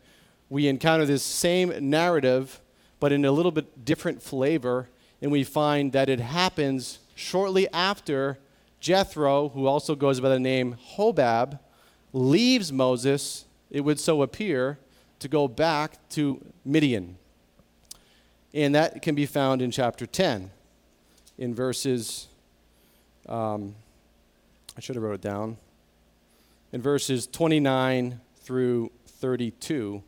[0.49, 2.61] we encounter this same narrative,
[3.01, 4.89] but in a little bit different flavor
[5.21, 8.39] and we find that it happens shortly after
[8.79, 11.59] Jethro, who also goes by the name Hobab,
[12.13, 14.79] leaves Moses, it would so appear,
[15.19, 17.19] to go back to Midian.
[18.55, 20.53] And that can be found in chapter 10,
[21.39, 22.29] in verses,
[23.29, 23.75] um,
[24.77, 25.57] I should have wrote it down,
[26.73, 30.03] in verses 29 through 32.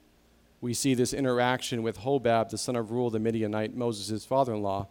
[0.61, 4.63] We see this interaction with Hobab, the son of Reuel the Midianite, Moses' father in
[4.63, 4.89] law.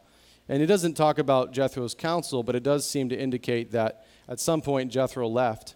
[0.49, 4.39] And it doesn't talk about Jethro's counsel, but it does seem to indicate that at
[4.39, 5.75] some point Jethro left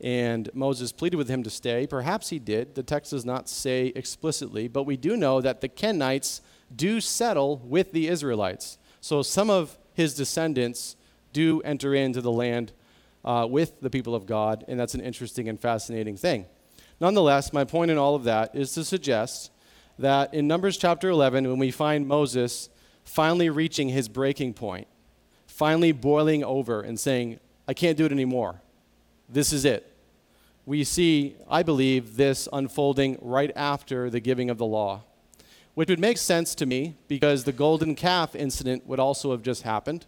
[0.00, 1.86] and Moses pleaded with him to stay.
[1.86, 2.74] Perhaps he did.
[2.74, 6.40] The text does not say explicitly, but we do know that the Kenites
[6.74, 8.78] do settle with the Israelites.
[9.00, 10.96] So some of his descendants
[11.32, 12.72] do enter into the land
[13.24, 16.46] uh, with the people of God, and that's an interesting and fascinating thing.
[17.00, 19.50] Nonetheless, my point in all of that is to suggest
[19.98, 22.68] that in Numbers chapter 11, when we find Moses
[23.04, 24.86] finally reaching his breaking point,
[25.46, 28.60] finally boiling over and saying, I can't do it anymore.
[29.28, 29.90] This is it.
[30.66, 35.02] We see, I believe, this unfolding right after the giving of the law,
[35.74, 39.62] which would make sense to me because the golden calf incident would also have just
[39.62, 40.06] happened.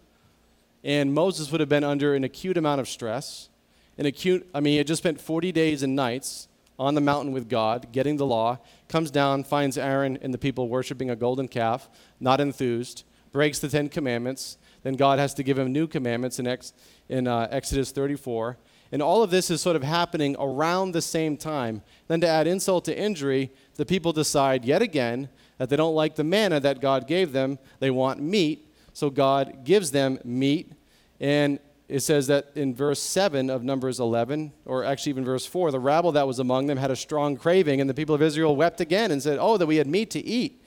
[0.83, 3.49] And Moses would have been under an acute amount of stress.
[3.97, 6.47] An acute, I mean, he had just spent 40 days and nights
[6.79, 10.69] on the mountain with God, getting the law, comes down, finds Aaron and the people
[10.69, 14.57] worshiping a golden calf, not enthused, breaks the Ten Commandments.
[14.83, 16.73] Then God has to give him new commandments in, Ex,
[17.09, 18.57] in uh, Exodus 34.
[18.91, 21.81] And all of this is sort of happening around the same time.
[22.07, 26.15] Then, to add insult to injury, the people decide yet again that they don't like
[26.15, 27.59] the manna that God gave them.
[27.79, 28.66] They want meat.
[28.97, 30.71] So, God gives them meat.
[31.19, 35.69] And it says that in verse 7 of Numbers 11, or actually even verse 4,
[35.69, 38.55] the rabble that was among them had a strong craving, and the people of Israel
[38.55, 40.65] wept again and said, Oh, that we had meat to eat.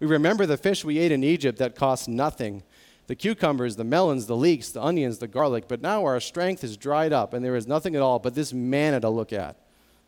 [0.00, 2.64] We remember the fish we ate in Egypt that cost nothing
[3.06, 6.76] the cucumbers, the melons, the leeks, the onions, the garlic, but now our strength is
[6.76, 9.56] dried up, and there is nothing at all but this manna to look at.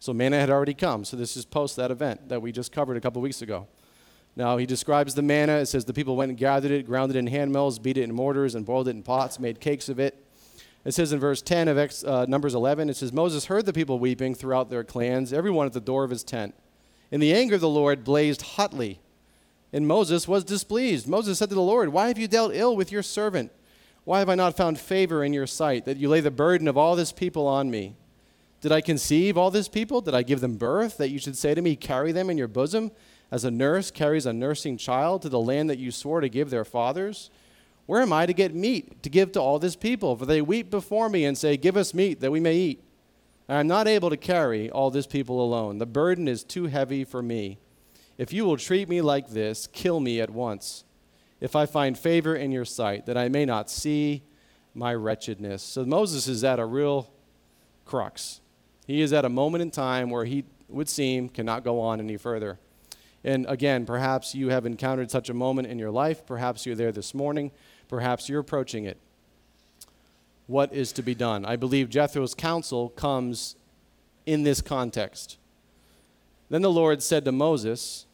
[0.00, 1.04] So, manna had already come.
[1.04, 3.68] So, this is post that event that we just covered a couple weeks ago.
[4.40, 5.56] Now, he describes the manna.
[5.56, 8.04] It says the people went and gathered it, ground it in hand mills, beat it
[8.04, 10.16] in mortars, and boiled it in pots, made cakes of it.
[10.82, 11.76] It says in verse 10 of
[12.06, 15.74] uh, Numbers 11, it says, Moses heard the people weeping throughout their clans, everyone at
[15.74, 16.54] the door of his tent.
[17.12, 18.98] And the anger of the Lord blazed hotly,
[19.74, 21.06] and Moses was displeased.
[21.06, 23.52] Moses said to the Lord, Why have you dealt ill with your servant?
[24.04, 26.78] Why have I not found favor in your sight, that you lay the burden of
[26.78, 27.94] all this people on me?
[28.62, 30.00] Did I conceive all this people?
[30.00, 32.48] Did I give them birth, that you should say to me, Carry them in your
[32.48, 32.90] bosom,
[33.30, 36.50] as a nurse carries a nursing child to the land that you swore to give
[36.50, 37.30] their fathers?
[37.86, 40.16] Where am I to get meat to give to all this people?
[40.16, 42.84] For they weep before me and say, Give us meat that we may eat.
[43.48, 45.78] I am not able to carry all this people alone.
[45.78, 47.58] The burden is too heavy for me.
[48.16, 50.84] If you will treat me like this, kill me at once.
[51.40, 54.22] If I find favor in your sight, that I may not see
[54.74, 55.62] my wretchedness.
[55.62, 57.10] So Moses is at a real
[57.86, 58.40] crux.
[58.86, 62.16] He is at a moment in time where he would seem cannot go on any
[62.16, 62.58] further.
[63.22, 66.24] And again, perhaps you have encountered such a moment in your life.
[66.26, 67.50] Perhaps you're there this morning.
[67.88, 68.98] Perhaps you're approaching it.
[70.46, 71.44] What is to be done?
[71.44, 73.56] I believe Jethro's counsel comes
[74.26, 75.38] in this context.
[76.48, 78.06] Then the Lord said to Moses,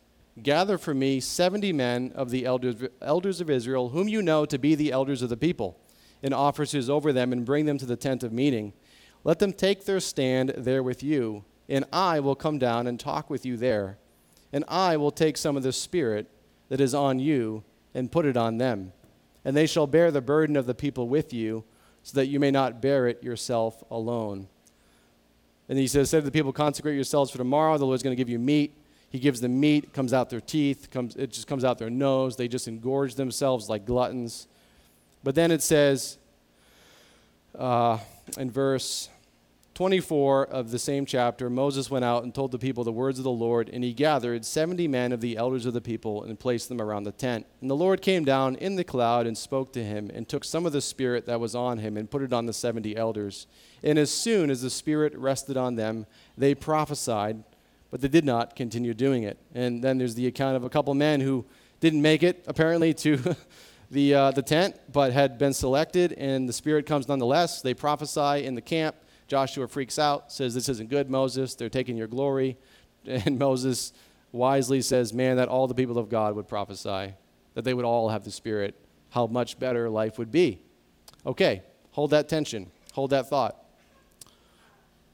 [0.42, 4.58] Gather for me 70 men of the elders, elders of Israel, whom you know to
[4.58, 5.78] be the elders of the people,
[6.22, 8.74] and officers over them, and bring them to the tent of meeting.
[9.24, 13.30] Let them take their stand there with you, and I will come down and talk
[13.30, 13.96] with you there.
[14.52, 16.28] And I will take some of the Spirit
[16.68, 18.92] that is on you and put it on them.
[19.44, 21.64] And they shall bear the burden of the people with you,
[22.02, 24.46] so that you may not bear it yourself alone.
[25.68, 27.76] And he says, Say to the people, consecrate yourselves for tomorrow.
[27.78, 28.72] The Lord's going to give you meat.
[29.10, 32.36] He gives them meat, comes out their teeth, comes, it just comes out their nose.
[32.36, 34.46] They just engorge themselves like gluttons.
[35.24, 36.18] But then it says
[37.58, 37.98] uh,
[38.38, 39.08] in verse
[39.76, 43.24] 24 of the same chapter Moses went out and told the people the words of
[43.24, 46.70] the Lord, and he gathered 70 men of the elders of the people and placed
[46.70, 47.44] them around the tent.
[47.60, 50.64] And the Lord came down in the cloud and spoke to him, and took some
[50.64, 53.46] of the Spirit that was on him and put it on the 70 elders.
[53.82, 56.06] And as soon as the Spirit rested on them,
[56.38, 57.44] they prophesied,
[57.90, 59.36] but they did not continue doing it.
[59.54, 61.44] And then there's the account of a couple men who
[61.80, 63.36] didn't make it, apparently, to.
[63.90, 67.62] the, uh, the tent, but had been selected, and the Spirit comes nonetheless.
[67.62, 68.96] They prophesy in the camp.
[69.28, 71.54] Joshua freaks out, says, This isn't good, Moses.
[71.54, 72.56] They're taking your glory.
[73.08, 73.92] And Moses
[74.32, 77.14] wisely says, Man, that all the people of God would prophesy,
[77.54, 78.74] that they would all have the Spirit,
[79.10, 80.60] how much better life would be.
[81.24, 81.62] Okay,
[81.92, 83.64] hold that tension, hold that thought.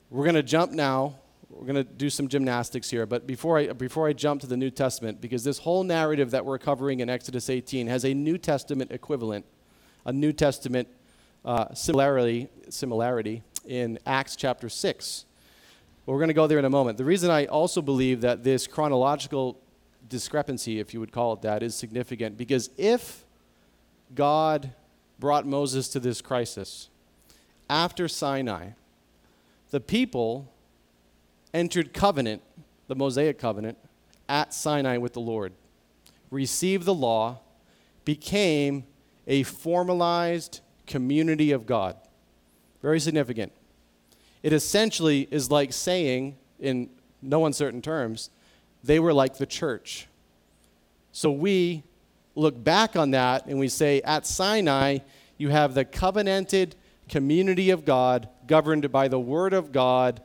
[0.08, 1.16] We're going to jump now.
[1.50, 4.56] We're going to do some gymnastics here, but before I, before I jump to the
[4.56, 8.38] New Testament, because this whole narrative that we're covering in Exodus 18 has a New
[8.38, 9.44] Testament equivalent,
[10.06, 10.88] a New Testament
[11.44, 15.24] uh, similarity, similarity in Acts chapter 6.
[16.06, 16.98] We're going to go there in a moment.
[16.98, 19.58] The reason I also believe that this chronological
[20.08, 23.24] discrepancy, if you would call it that, is significant because if
[24.14, 24.72] God
[25.18, 26.88] brought Moses to this crisis
[27.70, 28.70] after Sinai,
[29.70, 30.52] the people
[31.54, 32.42] entered covenant,
[32.88, 33.78] the Mosaic covenant,
[34.28, 35.52] at Sinai with the Lord,
[36.30, 37.40] received the law,
[38.04, 38.84] became
[39.26, 41.96] a formalized community of God.
[42.82, 43.52] Very significant.
[44.42, 46.90] It essentially is like saying, in
[47.22, 48.30] no uncertain terms,
[48.82, 50.08] they were like the church.
[51.12, 51.84] So we
[52.34, 54.98] look back on that and we say, at Sinai,
[55.38, 56.74] you have the covenanted
[57.08, 60.20] community of God governed by the Word of God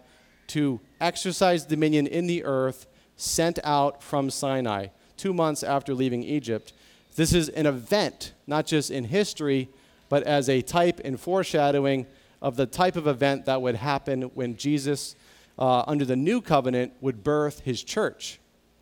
[0.47, 6.73] to exercise dominion in the earth, sent out from Sinai two months after leaving Egypt.
[7.15, 9.69] This is an event, not just in history,
[10.07, 12.05] but as a type and foreshadowing
[12.41, 15.15] of the type of event that would happen when Jesus,
[15.57, 18.39] uh, under the new covenant, would birth his church.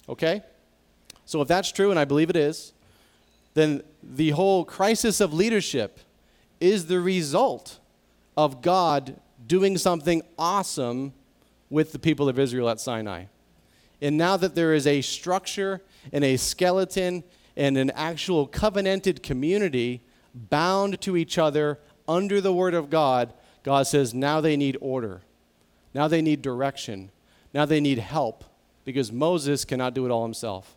[0.09, 0.41] Okay?
[1.25, 2.73] So if that's true, and I believe it is,
[3.53, 5.99] then the whole crisis of leadership
[6.59, 7.79] is the result
[8.37, 11.13] of God doing something awesome
[11.69, 13.25] with the people of Israel at Sinai.
[14.01, 17.23] And now that there is a structure and a skeleton
[17.55, 20.01] and an actual covenanted community
[20.33, 23.33] bound to each other under the Word of God,
[23.65, 25.23] God says now they need order.
[25.91, 27.09] Now they need direction.
[27.51, 28.43] Now they need help
[28.83, 30.75] because Moses cannot do it all himself.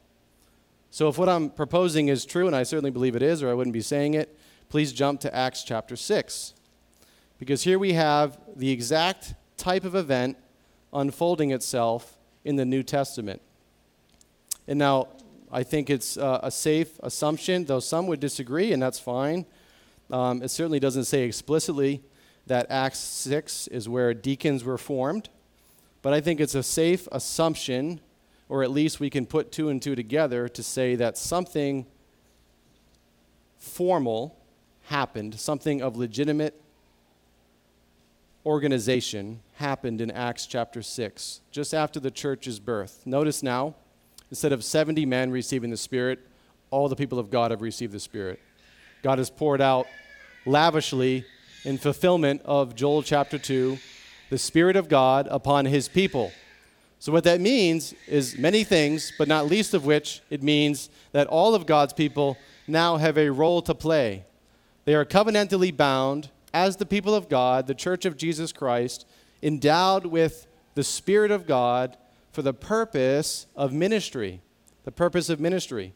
[0.91, 3.53] So, if what I'm proposing is true, and I certainly believe it is, or I
[3.53, 4.39] wouldn't be saying it,
[4.71, 6.55] please jump to Acts chapter 6.
[7.39, 10.39] Because here we have the exact type of event
[10.91, 13.43] unfolding itself in the New Testament.
[14.67, 15.09] And now,
[15.53, 19.45] I think it's uh, a safe assumption, though some would disagree, and that's fine.
[20.11, 22.03] Um, it certainly doesn't say explicitly
[22.49, 25.29] that Acts 6 is where deacons were formed,
[26.03, 28.01] but I think it's a safe assumption,
[28.49, 31.87] or at least we can put two and two together to say that something
[33.59, 34.37] formal
[34.85, 36.61] happened, something of legitimate
[38.47, 43.03] organization happened in Acts chapter 6, just after the church's birth.
[43.05, 43.75] Notice now,
[44.31, 46.21] instead of 70 men receiving the Spirit,
[46.71, 48.41] all the people of God have received the Spirit.
[49.03, 49.87] God has poured out
[50.47, 51.25] lavishly
[51.65, 53.79] in fulfillment of Joel chapter 2
[54.31, 56.33] the Spirit of God upon his people.
[56.99, 61.29] So, what that means is many things, but not least of which, it means that
[61.29, 62.37] all of God's people
[62.67, 64.25] now have a role to play.
[64.85, 69.07] They are covenantally bound as the people of God, the church of Jesus Christ,
[69.43, 71.97] endowed with the Spirit of God
[72.33, 74.41] for the purpose of ministry.
[74.85, 75.95] The purpose of ministry.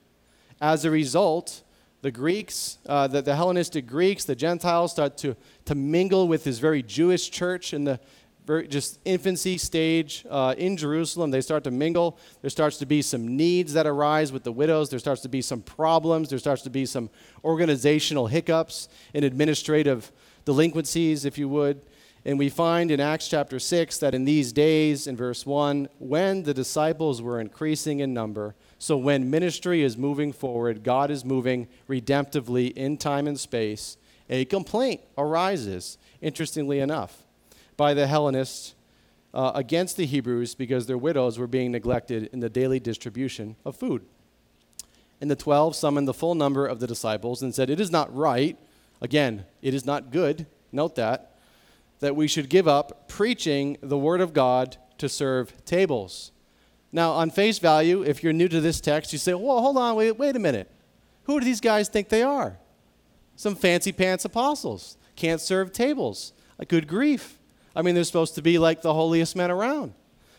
[0.60, 1.62] As a result,
[2.02, 6.58] the Greeks, uh, the, the Hellenistic Greeks, the Gentiles start to, to mingle with this
[6.58, 8.00] very Jewish church in the
[8.44, 11.30] very just infancy stage uh, in Jerusalem.
[11.30, 12.18] They start to mingle.
[12.40, 14.90] There starts to be some needs that arise with the widows.
[14.90, 16.28] There starts to be some problems.
[16.28, 17.08] There starts to be some
[17.44, 20.10] organizational hiccups and administrative
[20.44, 21.82] delinquencies, if you would.
[22.24, 26.42] And we find in Acts chapter 6 that in these days, in verse 1, when
[26.42, 31.68] the disciples were increasing in number, so when ministry is moving forward, God is moving
[31.88, 33.96] redemptively in time and space,
[34.28, 37.22] a complaint arises, interestingly enough
[37.76, 38.74] by the Hellenists
[39.32, 43.76] uh, against the Hebrews because their widows were being neglected in the daily distribution of
[43.76, 44.04] food.
[45.20, 48.12] And the twelve summoned the full number of the disciples and said, It is not
[48.12, 48.58] right,
[49.00, 51.36] again, it is not good, note that,
[52.00, 56.31] that we should give up preaching the word of God to serve tables.
[56.92, 59.96] Now, on face value, if you're new to this text, you say, Well, hold on,
[59.96, 60.70] wait, wait a minute.
[61.24, 62.58] Who do these guys think they are?
[63.36, 64.96] Some fancy pants apostles.
[65.16, 66.32] Can't serve tables.
[66.58, 67.38] A good grief.
[67.74, 69.94] I mean, they're supposed to be like the holiest men around.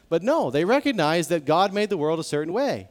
[0.09, 2.89] But no, they recognize that God made the world a certain way.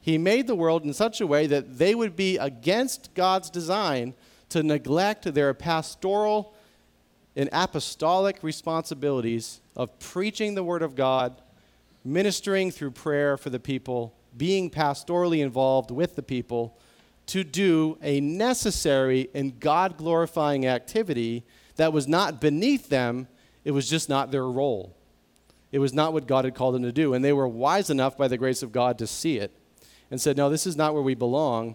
[0.00, 4.14] He made the world in such a way that they would be against God's design
[4.48, 6.54] to neglect their pastoral
[7.34, 11.40] and apostolic responsibilities of preaching the Word of God,
[12.06, 16.78] ministering through prayer for the people, being pastorally involved with the people,
[17.26, 21.44] to do a necessary and God glorifying activity
[21.76, 23.26] that was not beneath them,
[23.64, 24.96] it was just not their role.
[25.72, 27.12] It was not what God had called them to do.
[27.12, 29.52] And they were wise enough by the grace of God to see it
[30.10, 31.74] and said, No, this is not where we belong,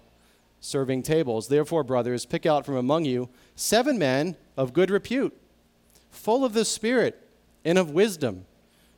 [0.61, 1.49] serving tables.
[1.49, 5.35] Therefore, brothers, pick out from among you seven men of good repute,
[6.09, 7.27] full of the Spirit
[7.65, 8.45] and of wisdom,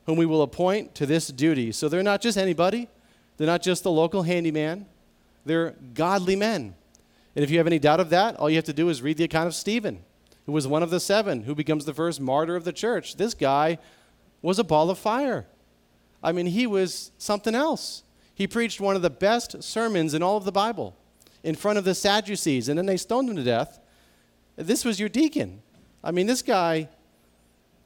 [0.06, 1.72] whom we will appoint to this duty.
[1.72, 2.88] So they're not just anybody,
[3.36, 4.86] they're not just the local handyman,
[5.44, 6.74] they're godly men.
[7.36, 9.16] And if you have any doubt of that, all you have to do is read
[9.16, 10.04] the account of Stephen
[10.46, 13.16] who was one of the seven, who becomes the first martyr of the church.
[13.16, 13.78] This guy
[14.42, 15.46] was a ball of fire.
[16.22, 18.02] I mean, he was something else.
[18.34, 20.96] He preached one of the best sermons in all of the Bible
[21.42, 23.78] in front of the Sadducees, and then they stoned him to death.
[24.56, 25.62] This was your deacon.
[26.02, 26.88] I mean, this guy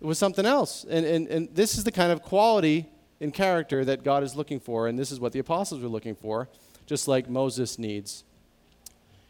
[0.06, 0.84] was something else.
[0.88, 2.88] And, and, and this is the kind of quality
[3.20, 6.14] and character that God is looking for, and this is what the apostles were looking
[6.14, 6.48] for,
[6.86, 8.24] just like Moses needs.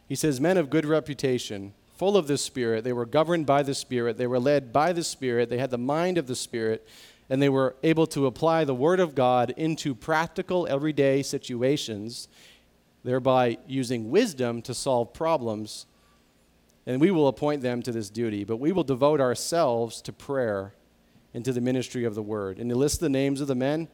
[0.08, 2.84] He says, Men of good reputation full of the Spirit.
[2.84, 4.16] They were governed by the Spirit.
[4.16, 5.50] They were led by the Spirit.
[5.50, 6.86] They had the mind of the Spirit.
[7.28, 12.28] And they were able to apply the Word of God into practical, everyday situations,
[13.04, 15.86] thereby using wisdom to solve problems.
[16.88, 18.44] And we will appoint them to this duty.
[18.44, 20.72] But we will devote ourselves to prayer
[21.34, 22.58] and to the ministry of the Word.
[22.58, 23.88] And he lists the names of the men.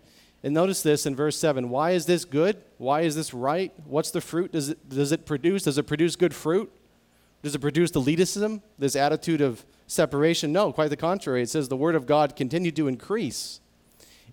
[0.45, 1.71] And notice this in verse 7.
[1.71, 2.63] Why is this good?
[2.79, 3.73] Why is this right?
[3.85, 4.53] What's the fruit?
[4.53, 5.65] Does it, does it produce?
[5.65, 6.71] Does it produce good fruit?
[7.43, 10.53] Does it produce elitism, this attitude of separation?
[10.53, 11.43] No, quite the contrary.
[11.43, 13.61] It says the word of God continued to increase,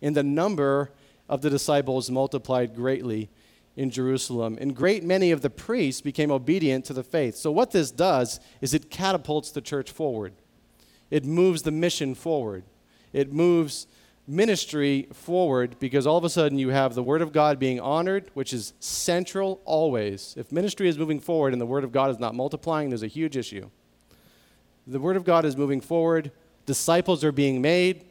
[0.01, 0.91] and the number
[1.27, 3.29] of the disciples multiplied greatly
[3.75, 4.57] in Jerusalem.
[4.59, 7.35] And great many of the priests became obedient to the faith.
[7.35, 10.33] So, what this does is it catapults the church forward,
[11.09, 12.63] it moves the mission forward,
[13.13, 13.87] it moves
[14.27, 18.29] ministry forward because all of a sudden you have the Word of God being honored,
[18.33, 20.35] which is central always.
[20.37, 23.07] If ministry is moving forward and the Word of God is not multiplying, there's a
[23.07, 23.69] huge issue.
[24.87, 26.31] The Word of God is moving forward,
[26.65, 28.05] disciples are being made.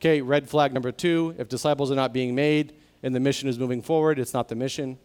[0.00, 3.58] Okay, red flag number two if disciples are not being made and the mission is
[3.58, 4.98] moving forward, it's not the mission.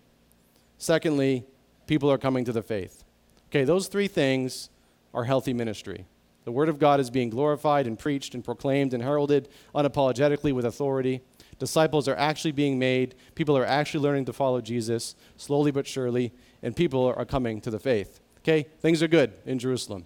[0.78, 1.46] Secondly,
[1.88, 3.04] people are coming to the faith.
[3.50, 4.70] Okay, those three things
[5.14, 6.06] are healthy ministry.
[6.46, 10.66] The Word of God is being glorified and preached and proclaimed and heralded unapologetically with
[10.66, 11.22] authority.
[11.58, 13.16] Disciples are actually being made.
[13.36, 17.72] People are actually learning to follow Jesus, slowly but surely, and people are coming to
[17.72, 18.20] the faith.
[18.40, 20.06] Okay, things are good in Jerusalem.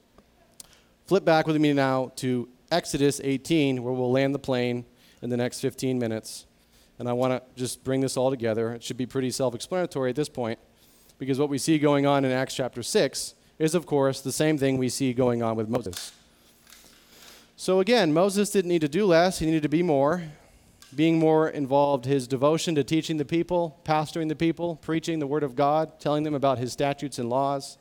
[1.05, 4.85] Flip back with me now to Exodus 18, where we'll land the plane
[5.21, 6.45] in the next 15 minutes.
[6.99, 8.73] And I want to just bring this all together.
[8.73, 10.59] It should be pretty self explanatory at this point,
[11.19, 14.57] because what we see going on in Acts chapter 6 is, of course, the same
[14.57, 16.11] thing we see going on with Moses.
[17.55, 20.23] So again, Moses didn't need to do less, he needed to be more.
[20.95, 25.43] Being more involved his devotion to teaching the people, pastoring the people, preaching the word
[25.43, 27.77] of God, telling them about his statutes and laws.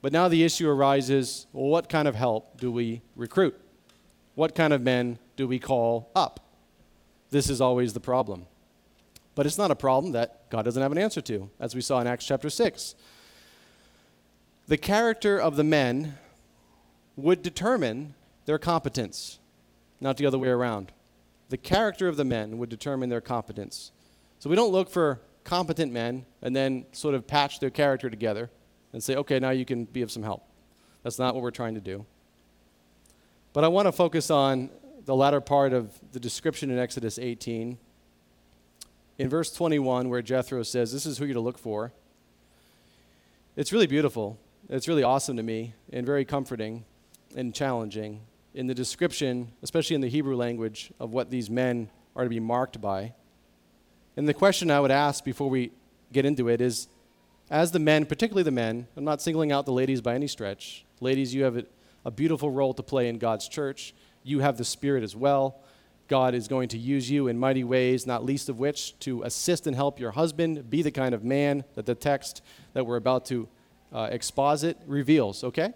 [0.00, 3.60] But now the issue arises well, what kind of help do we recruit?
[4.36, 6.47] What kind of men do we call up?
[7.30, 8.46] This is always the problem.
[9.34, 12.00] But it's not a problem that God doesn't have an answer to, as we saw
[12.00, 12.94] in Acts chapter 6.
[14.66, 16.18] The character of the men
[17.16, 18.14] would determine
[18.46, 19.38] their competence,
[20.00, 20.92] not the other way around.
[21.50, 23.92] The character of the men would determine their competence.
[24.38, 28.50] So we don't look for competent men and then sort of patch their character together
[28.92, 30.42] and say, okay, now you can be of some help.
[31.02, 32.04] That's not what we're trying to do.
[33.52, 34.70] But I want to focus on
[35.08, 37.78] the latter part of the description in Exodus 18.
[39.16, 41.92] In verse 21, where Jethro says, This is who you're to look for,
[43.56, 44.38] it's really beautiful.
[44.68, 46.84] It's really awesome to me and very comforting
[47.34, 48.20] and challenging
[48.52, 52.38] in the description, especially in the Hebrew language, of what these men are to be
[52.38, 53.14] marked by.
[54.14, 55.72] And the question I would ask before we
[56.12, 56.86] get into it is
[57.48, 60.84] as the men, particularly the men, I'm not singling out the ladies by any stretch.
[61.00, 61.64] Ladies, you have a,
[62.04, 63.94] a beautiful role to play in God's church.
[64.28, 65.60] You have the Spirit as well.
[66.06, 69.66] God is going to use you in mighty ways, not least of which to assist
[69.66, 72.42] and help your husband be the kind of man that the text
[72.74, 73.48] that we're about to
[73.92, 75.72] uh, exposit reveals, okay?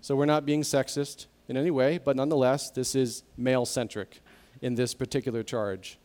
[0.00, 4.20] So we're not being sexist in any way, but nonetheless, this is male centric
[4.62, 5.98] in this particular charge.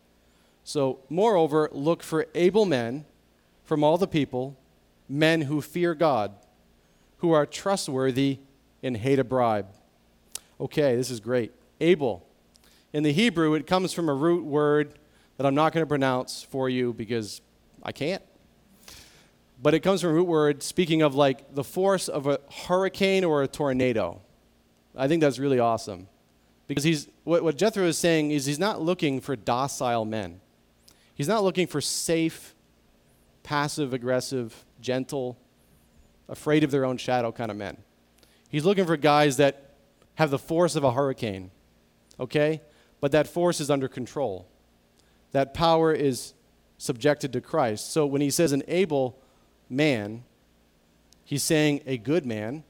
[0.64, 3.04] So, moreover, look for able men
[3.64, 4.56] from all the people,
[5.08, 6.32] men who fear God,
[7.18, 8.38] who are trustworthy
[8.82, 9.66] and hate a bribe.
[10.60, 11.52] Okay, this is great.
[11.80, 12.26] Able.
[12.92, 14.98] In the Hebrew, it comes from a root word
[15.36, 17.40] that I'm not going to pronounce for you because
[17.82, 18.22] I can't.
[19.62, 23.24] But it comes from a root word speaking of like the force of a hurricane
[23.24, 24.20] or a tornado.
[24.96, 26.08] I think that's really awesome.
[26.66, 30.40] Because he's, what, what Jethro is saying is he's not looking for docile men.
[31.14, 32.54] He's not looking for safe,
[33.42, 35.38] passive, aggressive, gentle,
[36.28, 37.78] afraid of their own shadow kind of men.
[38.48, 39.74] He's looking for guys that
[40.16, 41.50] have the force of a hurricane,
[42.18, 42.60] okay?
[43.00, 44.46] But that force is under control.
[45.32, 46.34] That power is
[46.78, 47.92] subjected to Christ.
[47.92, 49.18] So when he says an able
[49.68, 50.24] man,
[51.24, 52.64] he's saying a good man,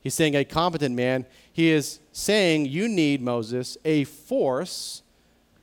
[0.00, 1.26] he's saying a competent man.
[1.52, 5.02] He is saying you need, Moses, a force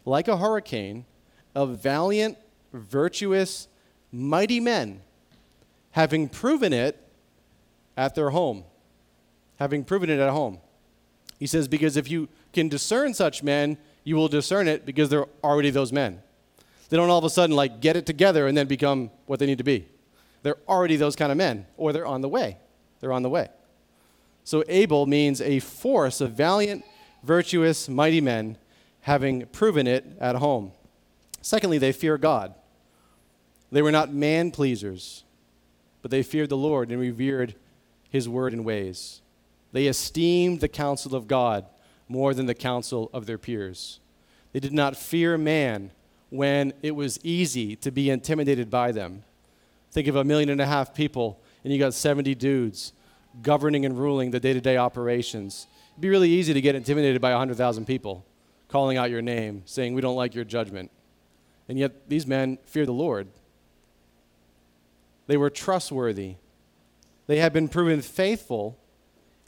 [0.06, 1.06] like a hurricane
[1.54, 2.38] of valiant,
[2.74, 3.68] virtuous,
[4.12, 5.02] mighty men,
[5.92, 6.98] having proven it
[7.96, 8.64] at their home.
[9.58, 10.60] Having proven it at home.
[11.38, 15.28] He says, because if you can discern such men, you will discern it because they're
[15.44, 16.22] already those men.
[16.90, 19.46] They don't all of a sudden like get it together and then become what they
[19.46, 19.88] need to be.
[20.44, 22.58] They're already those kind of men, or they're on the way.
[23.00, 23.50] They're on the way.
[24.44, 26.84] So able means a force of valiant,
[27.24, 28.58] virtuous, mighty men
[29.02, 30.72] having proven it at home.
[31.42, 32.54] Secondly, they fear God.
[33.72, 35.24] They were not man pleasers,
[36.02, 37.56] but they feared the Lord and revered
[38.10, 39.22] his word and ways.
[39.72, 41.66] They esteemed the counsel of God
[42.12, 44.00] more than the counsel of their peers.
[44.52, 45.92] They did not fear man
[46.30, 49.24] when it was easy to be intimidated by them.
[49.92, 52.92] Think of a million and a half people, and you got 70 dudes
[53.42, 55.68] governing and ruling the day to day operations.
[55.94, 58.26] It'd be really easy to get intimidated by 100,000 people
[58.68, 60.92] calling out your name, saying, We don't like your judgment.
[61.70, 63.28] And yet, these men fear the Lord.
[65.28, 66.36] They were trustworthy.
[67.28, 68.78] They had been proven faithful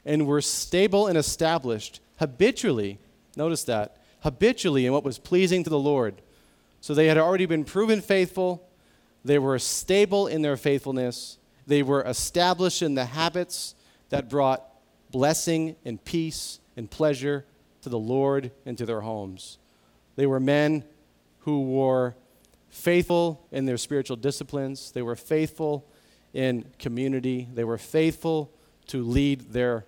[0.06, 2.98] and were stable and established habitually.
[3.36, 6.22] Notice that habitually in what was pleasing to the Lord.
[6.80, 8.68] So they had already been proven faithful
[9.24, 11.38] they were stable in their faithfulness.
[11.66, 13.74] They were established in the habits
[14.10, 14.62] that brought
[15.10, 17.46] blessing and peace and pleasure
[17.82, 19.58] to the Lord and to their homes.
[20.16, 20.84] They were men
[21.40, 22.14] who were
[22.68, 24.90] faithful in their spiritual disciplines.
[24.92, 25.86] They were faithful
[26.34, 27.48] in community.
[27.52, 28.52] They were faithful
[28.88, 29.86] to lead their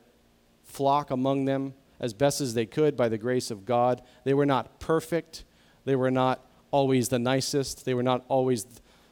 [0.64, 4.02] flock among them as best as they could by the grace of God.
[4.24, 5.44] They were not perfect.
[5.84, 7.84] They were not always the nicest.
[7.84, 8.66] They were not always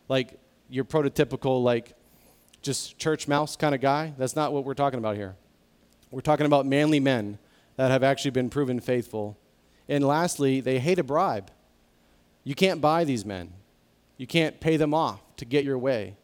[0.09, 1.95] like your prototypical, like
[2.63, 4.13] just church mouse kind of guy.
[4.19, 5.37] That's not what we're talking about here.
[6.11, 7.39] We're talking about manly men
[7.77, 9.37] that have actually been proven faithful.
[9.89, 11.51] And lastly, they hate a bribe.
[12.45, 13.53] You can't buy these men,
[14.19, 16.17] you can't pay them off to get your way.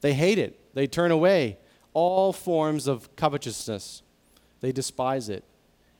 [0.00, 1.58] They hate it, they turn away
[1.92, 4.02] all forms of covetousness,
[4.60, 5.44] they despise it.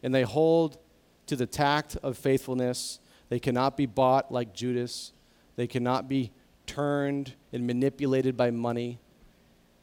[0.02, 0.78] And they hold
[1.26, 3.00] to the tact of faithfulness.
[3.28, 5.12] They cannot be bought like Judas.
[5.56, 6.32] They cannot be
[6.66, 8.98] turned and manipulated by money.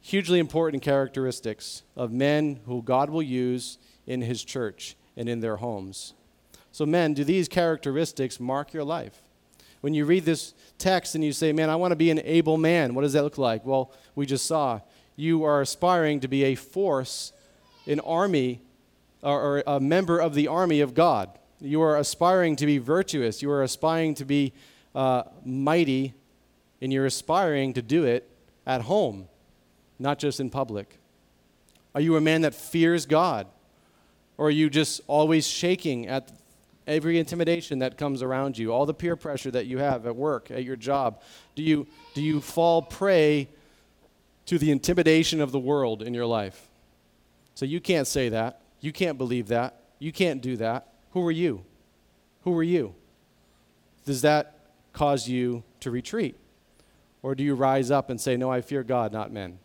[0.00, 5.56] Hugely important characteristics of men who God will use in his church and in their
[5.56, 6.14] homes.
[6.72, 9.22] So, men, do these characteristics mark your life?
[9.80, 12.56] When you read this text and you say, Man, I want to be an able
[12.56, 13.64] man, what does that look like?
[13.64, 14.80] Well, we just saw
[15.16, 17.32] you are aspiring to be a force,
[17.86, 18.60] an army,
[19.22, 21.30] or, or a member of the army of God.
[21.60, 23.42] You are aspiring to be virtuous.
[23.42, 24.52] You are aspiring to be
[24.94, 26.14] uh, mighty
[26.80, 28.28] and you're aspiring to do it
[28.66, 29.28] at home,
[29.98, 30.98] not just in public?
[31.94, 33.46] Are you a man that fears God?
[34.36, 36.30] Or are you just always shaking at
[36.86, 40.50] every intimidation that comes around you, all the peer pressure that you have at work,
[40.50, 41.22] at your job?
[41.54, 43.48] Do you, do you fall prey
[44.46, 46.68] to the intimidation of the world in your life?
[47.54, 48.60] So you can't say that.
[48.80, 49.80] You can't believe that.
[49.98, 50.92] You can't do that.
[51.12, 51.64] Who are you?
[52.42, 52.94] Who are you?
[54.04, 54.58] Does that
[54.92, 56.36] cause you to retreat?
[57.22, 59.58] Or do you rise up and say, No, I fear God, not men?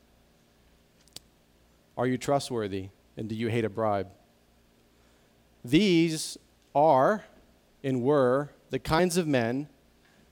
[1.98, 2.90] Are you trustworthy?
[3.18, 4.08] And do you hate a bribe?
[5.64, 6.38] These
[6.74, 7.24] are
[7.84, 9.68] and were the kinds of men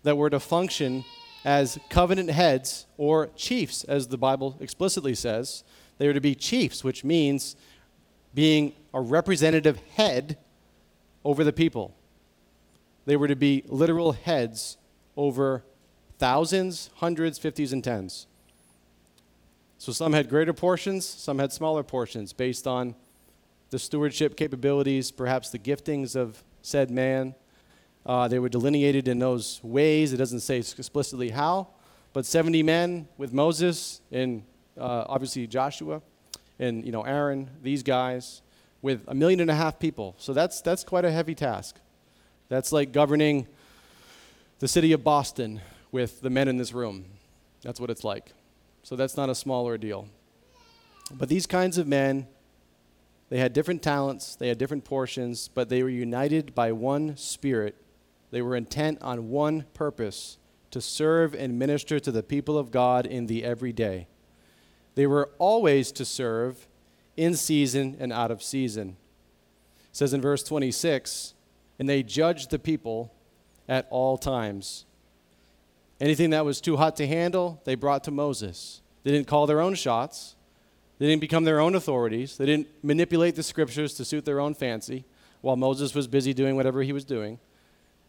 [0.03, 1.03] that were to function
[1.45, 5.63] as covenant heads or chiefs, as the Bible explicitly says.
[5.97, 7.55] They were to be chiefs, which means
[8.33, 10.37] being a representative head
[11.23, 11.95] over the people.
[13.05, 14.77] They were to be literal heads
[15.17, 15.63] over
[16.17, 18.27] thousands, hundreds, fifties, and tens.
[19.77, 22.95] So some had greater portions, some had smaller portions based on
[23.69, 27.35] the stewardship capabilities, perhaps the giftings of said man.
[28.05, 30.11] Uh, they were delineated in those ways.
[30.13, 31.67] It doesn't say explicitly how,
[32.13, 34.43] but 70 men with Moses and
[34.77, 36.01] uh, obviously Joshua
[36.59, 38.41] and you know Aaron, these guys,
[38.81, 40.15] with a million and a half people.
[40.17, 41.77] So that's that's quite a heavy task.
[42.49, 43.47] That's like governing
[44.59, 47.05] the city of Boston with the men in this room.
[47.61, 48.33] That's what it's like.
[48.83, 50.07] So that's not a small ordeal.
[51.11, 52.27] But these kinds of men,
[53.29, 57.75] they had different talents, they had different portions, but they were united by one spirit.
[58.31, 60.37] They were intent on one purpose
[60.71, 64.07] to serve and minister to the people of God in the everyday.
[64.95, 66.67] They were always to serve
[67.15, 68.97] in season and out of season.
[69.89, 71.33] It says in verse 26,
[71.77, 73.13] and they judged the people
[73.67, 74.85] at all times.
[76.01, 78.81] Anything that was too hot to handle, they brought to Moses.
[79.03, 80.35] They didn't call their own shots.
[80.97, 82.37] They didn't become their own authorities.
[82.37, 85.05] They didn't manipulate the scriptures to suit their own fancy
[85.41, 87.39] while Moses was busy doing whatever he was doing.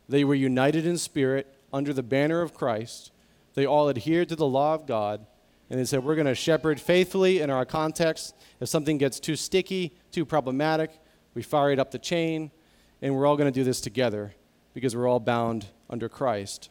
[0.08, 3.12] They were united in spirit under the banner of Christ.
[3.54, 5.26] They all adhered to the law of God.
[5.70, 8.34] And they said, We're going to shepherd faithfully in our context.
[8.58, 10.90] If something gets too sticky, too problematic,
[11.34, 12.50] we fire it up the chain.
[13.00, 14.34] And we're all going to do this together
[14.74, 16.68] because we're all bound under Christ.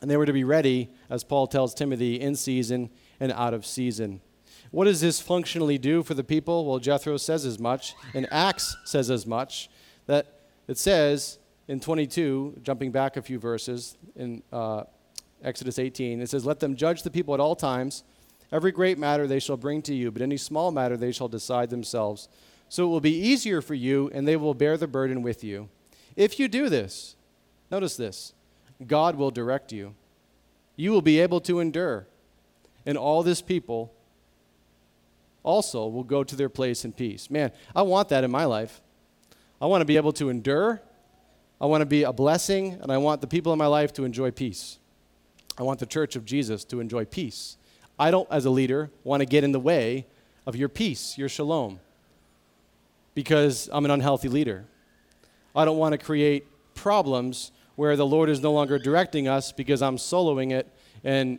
[0.00, 3.64] And they were to be ready, as Paul tells Timothy, in season and out of
[3.64, 4.20] season.
[4.70, 6.66] What does this functionally do for the people?
[6.66, 9.70] Well, Jethro says as much, and Acts says as much,
[10.06, 14.84] that it says in 22, jumping back a few verses in uh,
[15.42, 18.04] Exodus 18, it says, Let them judge the people at all times.
[18.52, 21.70] Every great matter they shall bring to you, but any small matter they shall decide
[21.70, 22.28] themselves.
[22.68, 25.68] So it will be easier for you, and they will bear the burden with you.
[26.14, 27.16] If you do this,
[27.70, 28.32] notice this
[28.86, 29.94] God will direct you.
[30.76, 32.06] You will be able to endure.
[32.84, 33.92] And all this people
[35.42, 37.30] also will go to their place in peace.
[37.30, 38.80] Man, I want that in my life.
[39.60, 40.82] I want to be able to endure.
[41.60, 44.04] I want to be a blessing, and I want the people in my life to
[44.04, 44.78] enjoy peace.
[45.58, 47.56] I want the church of Jesus to enjoy peace.
[47.98, 50.06] I don't, as a leader, want to get in the way
[50.46, 51.80] of your peace, your shalom,
[53.14, 54.66] because I'm an unhealthy leader.
[55.54, 59.82] I don't want to create problems where the Lord is no longer directing us because
[59.82, 60.70] I'm soloing it
[61.04, 61.38] and,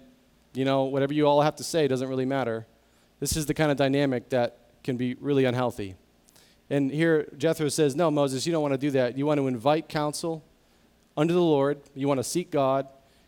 [0.53, 2.65] you know, whatever you all have to say doesn't really matter.
[3.19, 5.95] This is the kind of dynamic that can be really unhealthy.
[6.69, 9.17] And here Jethro says, No, Moses, you don't want to do that.
[9.17, 10.43] You want to invite counsel
[11.15, 12.87] under the Lord, you want to seek God,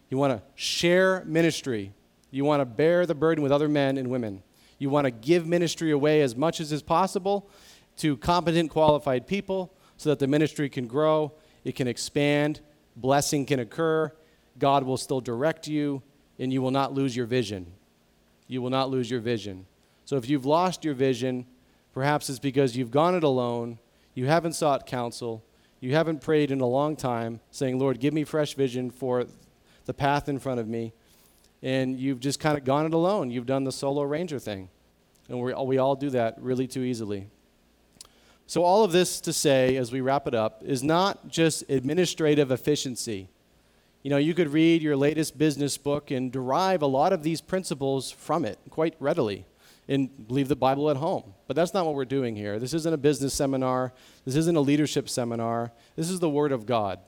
[0.09, 1.91] you want to share ministry,
[2.31, 4.43] you want to bear the burden with other men and women.
[4.77, 7.49] You want to give ministry away as much as is possible
[7.97, 11.33] to competent, qualified people so that the ministry can grow,
[11.65, 12.61] it can expand,
[12.95, 14.11] blessing can occur,
[14.57, 16.01] God will still direct you,
[16.37, 17.73] and you will not lose your vision.
[18.47, 19.65] You will not lose your vision.
[20.05, 21.45] So if you've lost your vision,
[21.93, 23.79] perhaps it's because you've gone it alone,
[24.13, 25.43] you haven't sought counsel,
[25.79, 29.25] you haven't prayed in a long time, saying, Lord, give me fresh vision for
[29.85, 30.93] the path in front of me,
[31.61, 33.31] and you've just kind of gone it alone.
[33.31, 34.69] You've done the solo ranger thing.
[35.27, 37.27] And we, we all do that really too easily.
[38.47, 42.49] So, all of this to say, as we wrap it up, is not just administrative
[42.49, 43.29] efficiency.
[44.01, 47.41] You know, you could read your latest business book and derive a lot of these
[47.41, 49.45] principles from it quite readily
[49.87, 51.33] and leave the Bible at home.
[51.47, 52.59] But that's not what we're doing here.
[52.59, 53.91] This isn't a business seminar,
[54.25, 55.71] this isn't a leadership seminar.
[55.95, 56.99] This is the Word of God.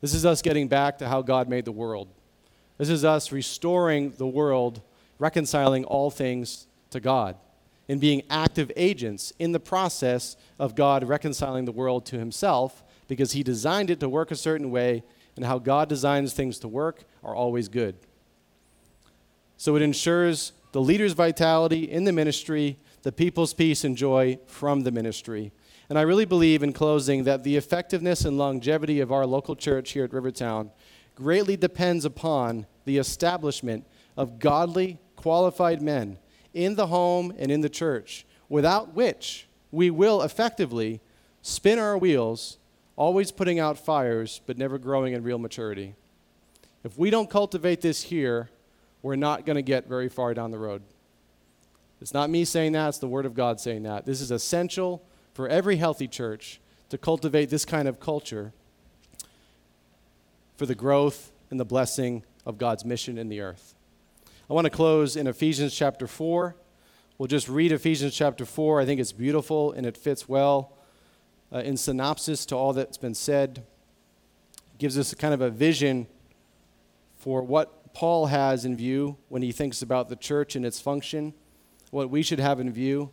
[0.00, 2.08] This is us getting back to how God made the world.
[2.80, 4.80] This is us restoring the world,
[5.18, 7.36] reconciling all things to God
[7.90, 13.32] and being active agents in the process of God reconciling the world to himself because
[13.32, 15.02] he designed it to work a certain way,
[15.36, 17.96] and how God designs things to work are always good.
[19.58, 24.84] So it ensures the leader's vitality in the ministry, the people's peace and joy from
[24.84, 25.52] the ministry.
[25.90, 29.90] And I really believe, in closing, that the effectiveness and longevity of our local church
[29.90, 30.70] here at Rivertown
[31.14, 36.18] greatly depends upon the establishment of godly, qualified men
[36.52, 41.00] in the home and in the church, without which we will effectively
[41.42, 42.58] spin our wheels
[42.96, 45.94] always putting out fires, but never growing in real maturity.
[46.84, 48.50] If we don't cultivate this here,
[49.02, 50.82] we're not going to get very far down the road.
[52.00, 54.04] It's not me saying that, it's the Word of God saying that.
[54.06, 55.02] This is essential
[55.32, 58.52] for every healthy church to cultivate this kind of culture
[60.56, 63.74] for the growth and the blessing of God's mission in the earth.
[64.48, 66.56] I want to close in Ephesians chapter 4.
[67.18, 68.80] We'll just read Ephesians chapter 4.
[68.80, 70.72] I think it's beautiful and it fits well
[71.52, 73.64] uh, in synopsis to all that's been said.
[74.72, 76.06] It gives us a kind of a vision
[77.18, 81.34] for what Paul has in view when he thinks about the church and its function,
[81.90, 83.12] what we should have in view.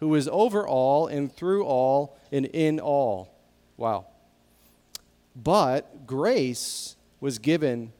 [0.00, 3.34] who is over all and through all and in all.
[3.76, 4.06] Wow.
[5.34, 7.92] But grace was given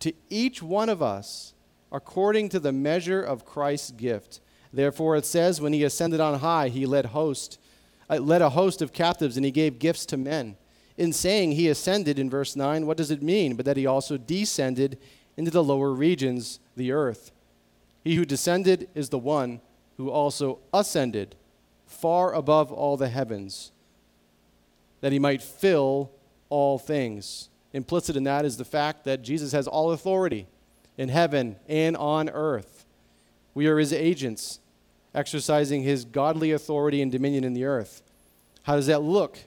[0.00, 1.54] to each one of us
[1.92, 4.40] according to the measure of Christ's gift.
[4.72, 7.58] Therefore, it says, when he ascended on high, he led host,
[8.08, 10.56] uh, led a host of captives, and he gave gifts to men.
[10.96, 13.56] In saying he ascended in verse 9, what does it mean?
[13.56, 14.98] But that he also descended
[15.36, 17.32] into the lower regions, the earth.
[18.04, 19.60] He who descended is the one
[19.96, 21.36] who also ascended
[22.00, 23.72] far above all the heavens,
[25.00, 26.10] that he might fill
[26.48, 27.48] all things.
[27.72, 30.46] Implicit in that is the fact that Jesus has all authority
[30.98, 32.84] in heaven and on earth.
[33.54, 34.60] We are his agents,
[35.14, 38.02] exercising his godly authority and dominion in the earth.
[38.64, 39.38] How does that look?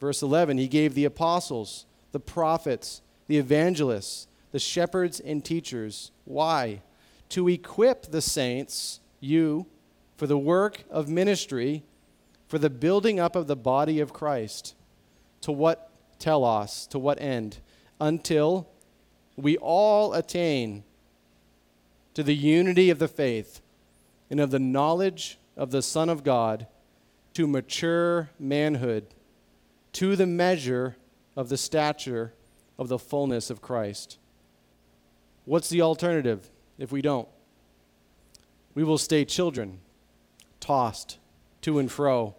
[0.00, 6.10] Verse 11 He gave the apostles, the prophets, the evangelists, the shepherds, and teachers.
[6.24, 6.82] Why?
[7.30, 9.66] To equip the saints, you,
[10.16, 11.84] for the work of ministry,
[12.48, 14.74] for the building up of the body of Christ.
[15.42, 16.86] To what telos?
[16.88, 17.58] To what end?
[18.00, 18.68] Until
[19.36, 20.82] we all attain
[22.14, 23.60] to the unity of the faith
[24.30, 26.66] and of the knowledge of the Son of God,
[27.34, 29.06] to mature manhood,
[29.92, 30.96] to the measure
[31.36, 32.32] of the stature
[32.78, 34.18] of the fullness of Christ.
[35.44, 37.28] What's the alternative if we don't?
[38.74, 39.80] We will stay children,
[40.60, 41.18] tossed
[41.62, 42.34] to and fro,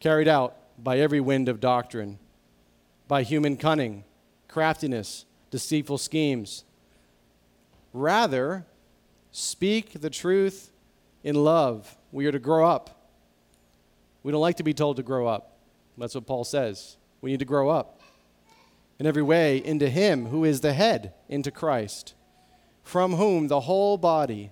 [0.00, 2.18] carried out by every wind of doctrine,
[3.06, 4.04] by human cunning,
[4.48, 6.64] craftiness, deceitful schemes.
[7.92, 8.66] Rather,
[9.32, 10.72] Speak the truth
[11.22, 11.96] in love.
[12.10, 13.08] We are to grow up.
[14.22, 15.56] We don't like to be told to grow up.
[15.96, 16.96] That's what Paul says.
[17.20, 18.00] We need to grow up
[18.98, 22.14] in every way into Him who is the head, into Christ,
[22.82, 24.50] from whom the whole body,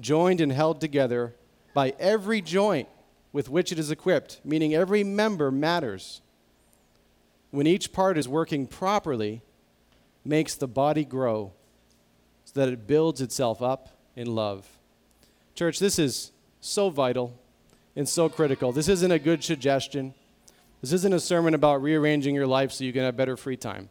[0.00, 1.34] joined and held together
[1.74, 2.88] by every joint
[3.34, 6.22] with which it is equipped, meaning every member matters,
[7.50, 9.42] when each part is working properly,
[10.24, 11.52] makes the body grow
[12.44, 14.78] so that it builds itself up in love.
[15.56, 16.30] Church, this is
[16.60, 17.36] so vital
[17.96, 18.70] and so critical.
[18.70, 20.14] This isn't a good suggestion.
[20.80, 23.90] This isn't a sermon about rearranging your life so you can have better free time.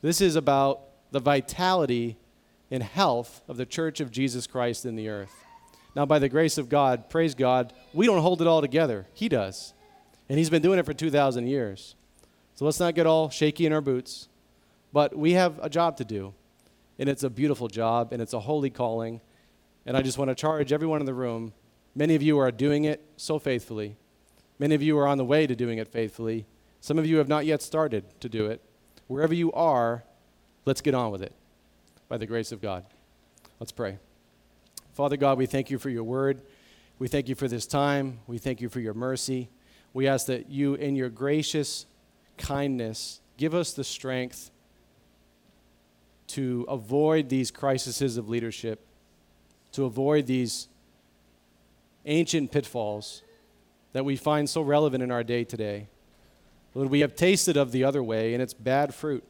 [0.00, 0.80] This is about
[1.10, 2.16] the vitality
[2.70, 5.45] and health of the church of Jesus Christ in the earth.
[5.96, 9.06] Now, by the grace of God, praise God, we don't hold it all together.
[9.14, 9.72] He does.
[10.28, 11.94] And He's been doing it for 2,000 years.
[12.54, 14.28] So let's not get all shaky in our boots.
[14.92, 16.34] But we have a job to do.
[16.98, 19.22] And it's a beautiful job, and it's a holy calling.
[19.86, 21.54] And I just want to charge everyone in the room.
[21.94, 23.96] Many of you are doing it so faithfully.
[24.58, 26.44] Many of you are on the way to doing it faithfully.
[26.82, 28.60] Some of you have not yet started to do it.
[29.06, 30.04] Wherever you are,
[30.66, 31.32] let's get on with it
[32.06, 32.84] by the grace of God.
[33.58, 33.98] Let's pray.
[34.96, 36.40] Father God, we thank you for your word.
[36.98, 38.20] We thank you for this time.
[38.26, 39.50] We thank you for your mercy.
[39.92, 41.84] We ask that you, in your gracious
[42.38, 44.50] kindness, give us the strength
[46.28, 48.80] to avoid these crises of leadership
[49.72, 50.68] to avoid these
[52.06, 53.20] ancient pitfalls
[53.92, 55.86] that we find so relevant in our day today.
[56.72, 59.22] Lord, we have tasted of the other way, and it's bad fruit.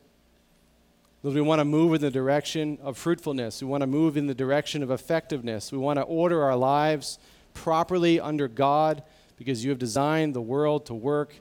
[1.35, 3.61] We want to move in the direction of fruitfulness.
[3.61, 5.73] We want to move in the direction of effectiveness.
[5.73, 7.19] We want to order our lives
[7.53, 9.03] properly under God
[9.37, 11.41] because you have designed the world to work,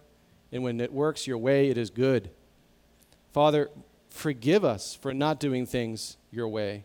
[0.52, 2.30] and when it works your way, it is good.
[3.32, 3.70] Father,
[4.10, 6.84] forgive us for not doing things your way.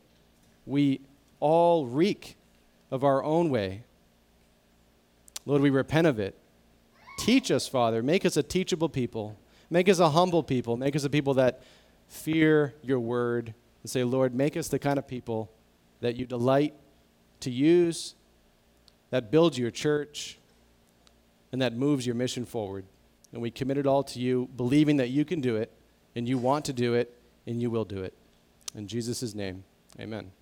[0.67, 1.01] We
[1.41, 2.37] all reek
[2.91, 3.85] of our own way.
[5.47, 6.37] Lord, we repent of it.
[7.19, 8.03] Teach us, Father.
[8.03, 9.39] Make us a teachable people.
[9.71, 10.77] Make us a humble people.
[10.77, 11.63] Make us a people that
[12.11, 15.51] fear your word and say, Lord, make us the kind of people
[16.01, 16.75] that you delight
[17.41, 18.15] to use,
[19.11, 20.39] that builds your church,
[21.53, 22.85] and that moves your mission forward.
[23.33, 25.73] And we commit it all to you, believing that you can do it,
[26.15, 28.13] and you want to do it, and you will do it.
[28.75, 29.65] In Jesus' name,
[29.99, 30.33] amen.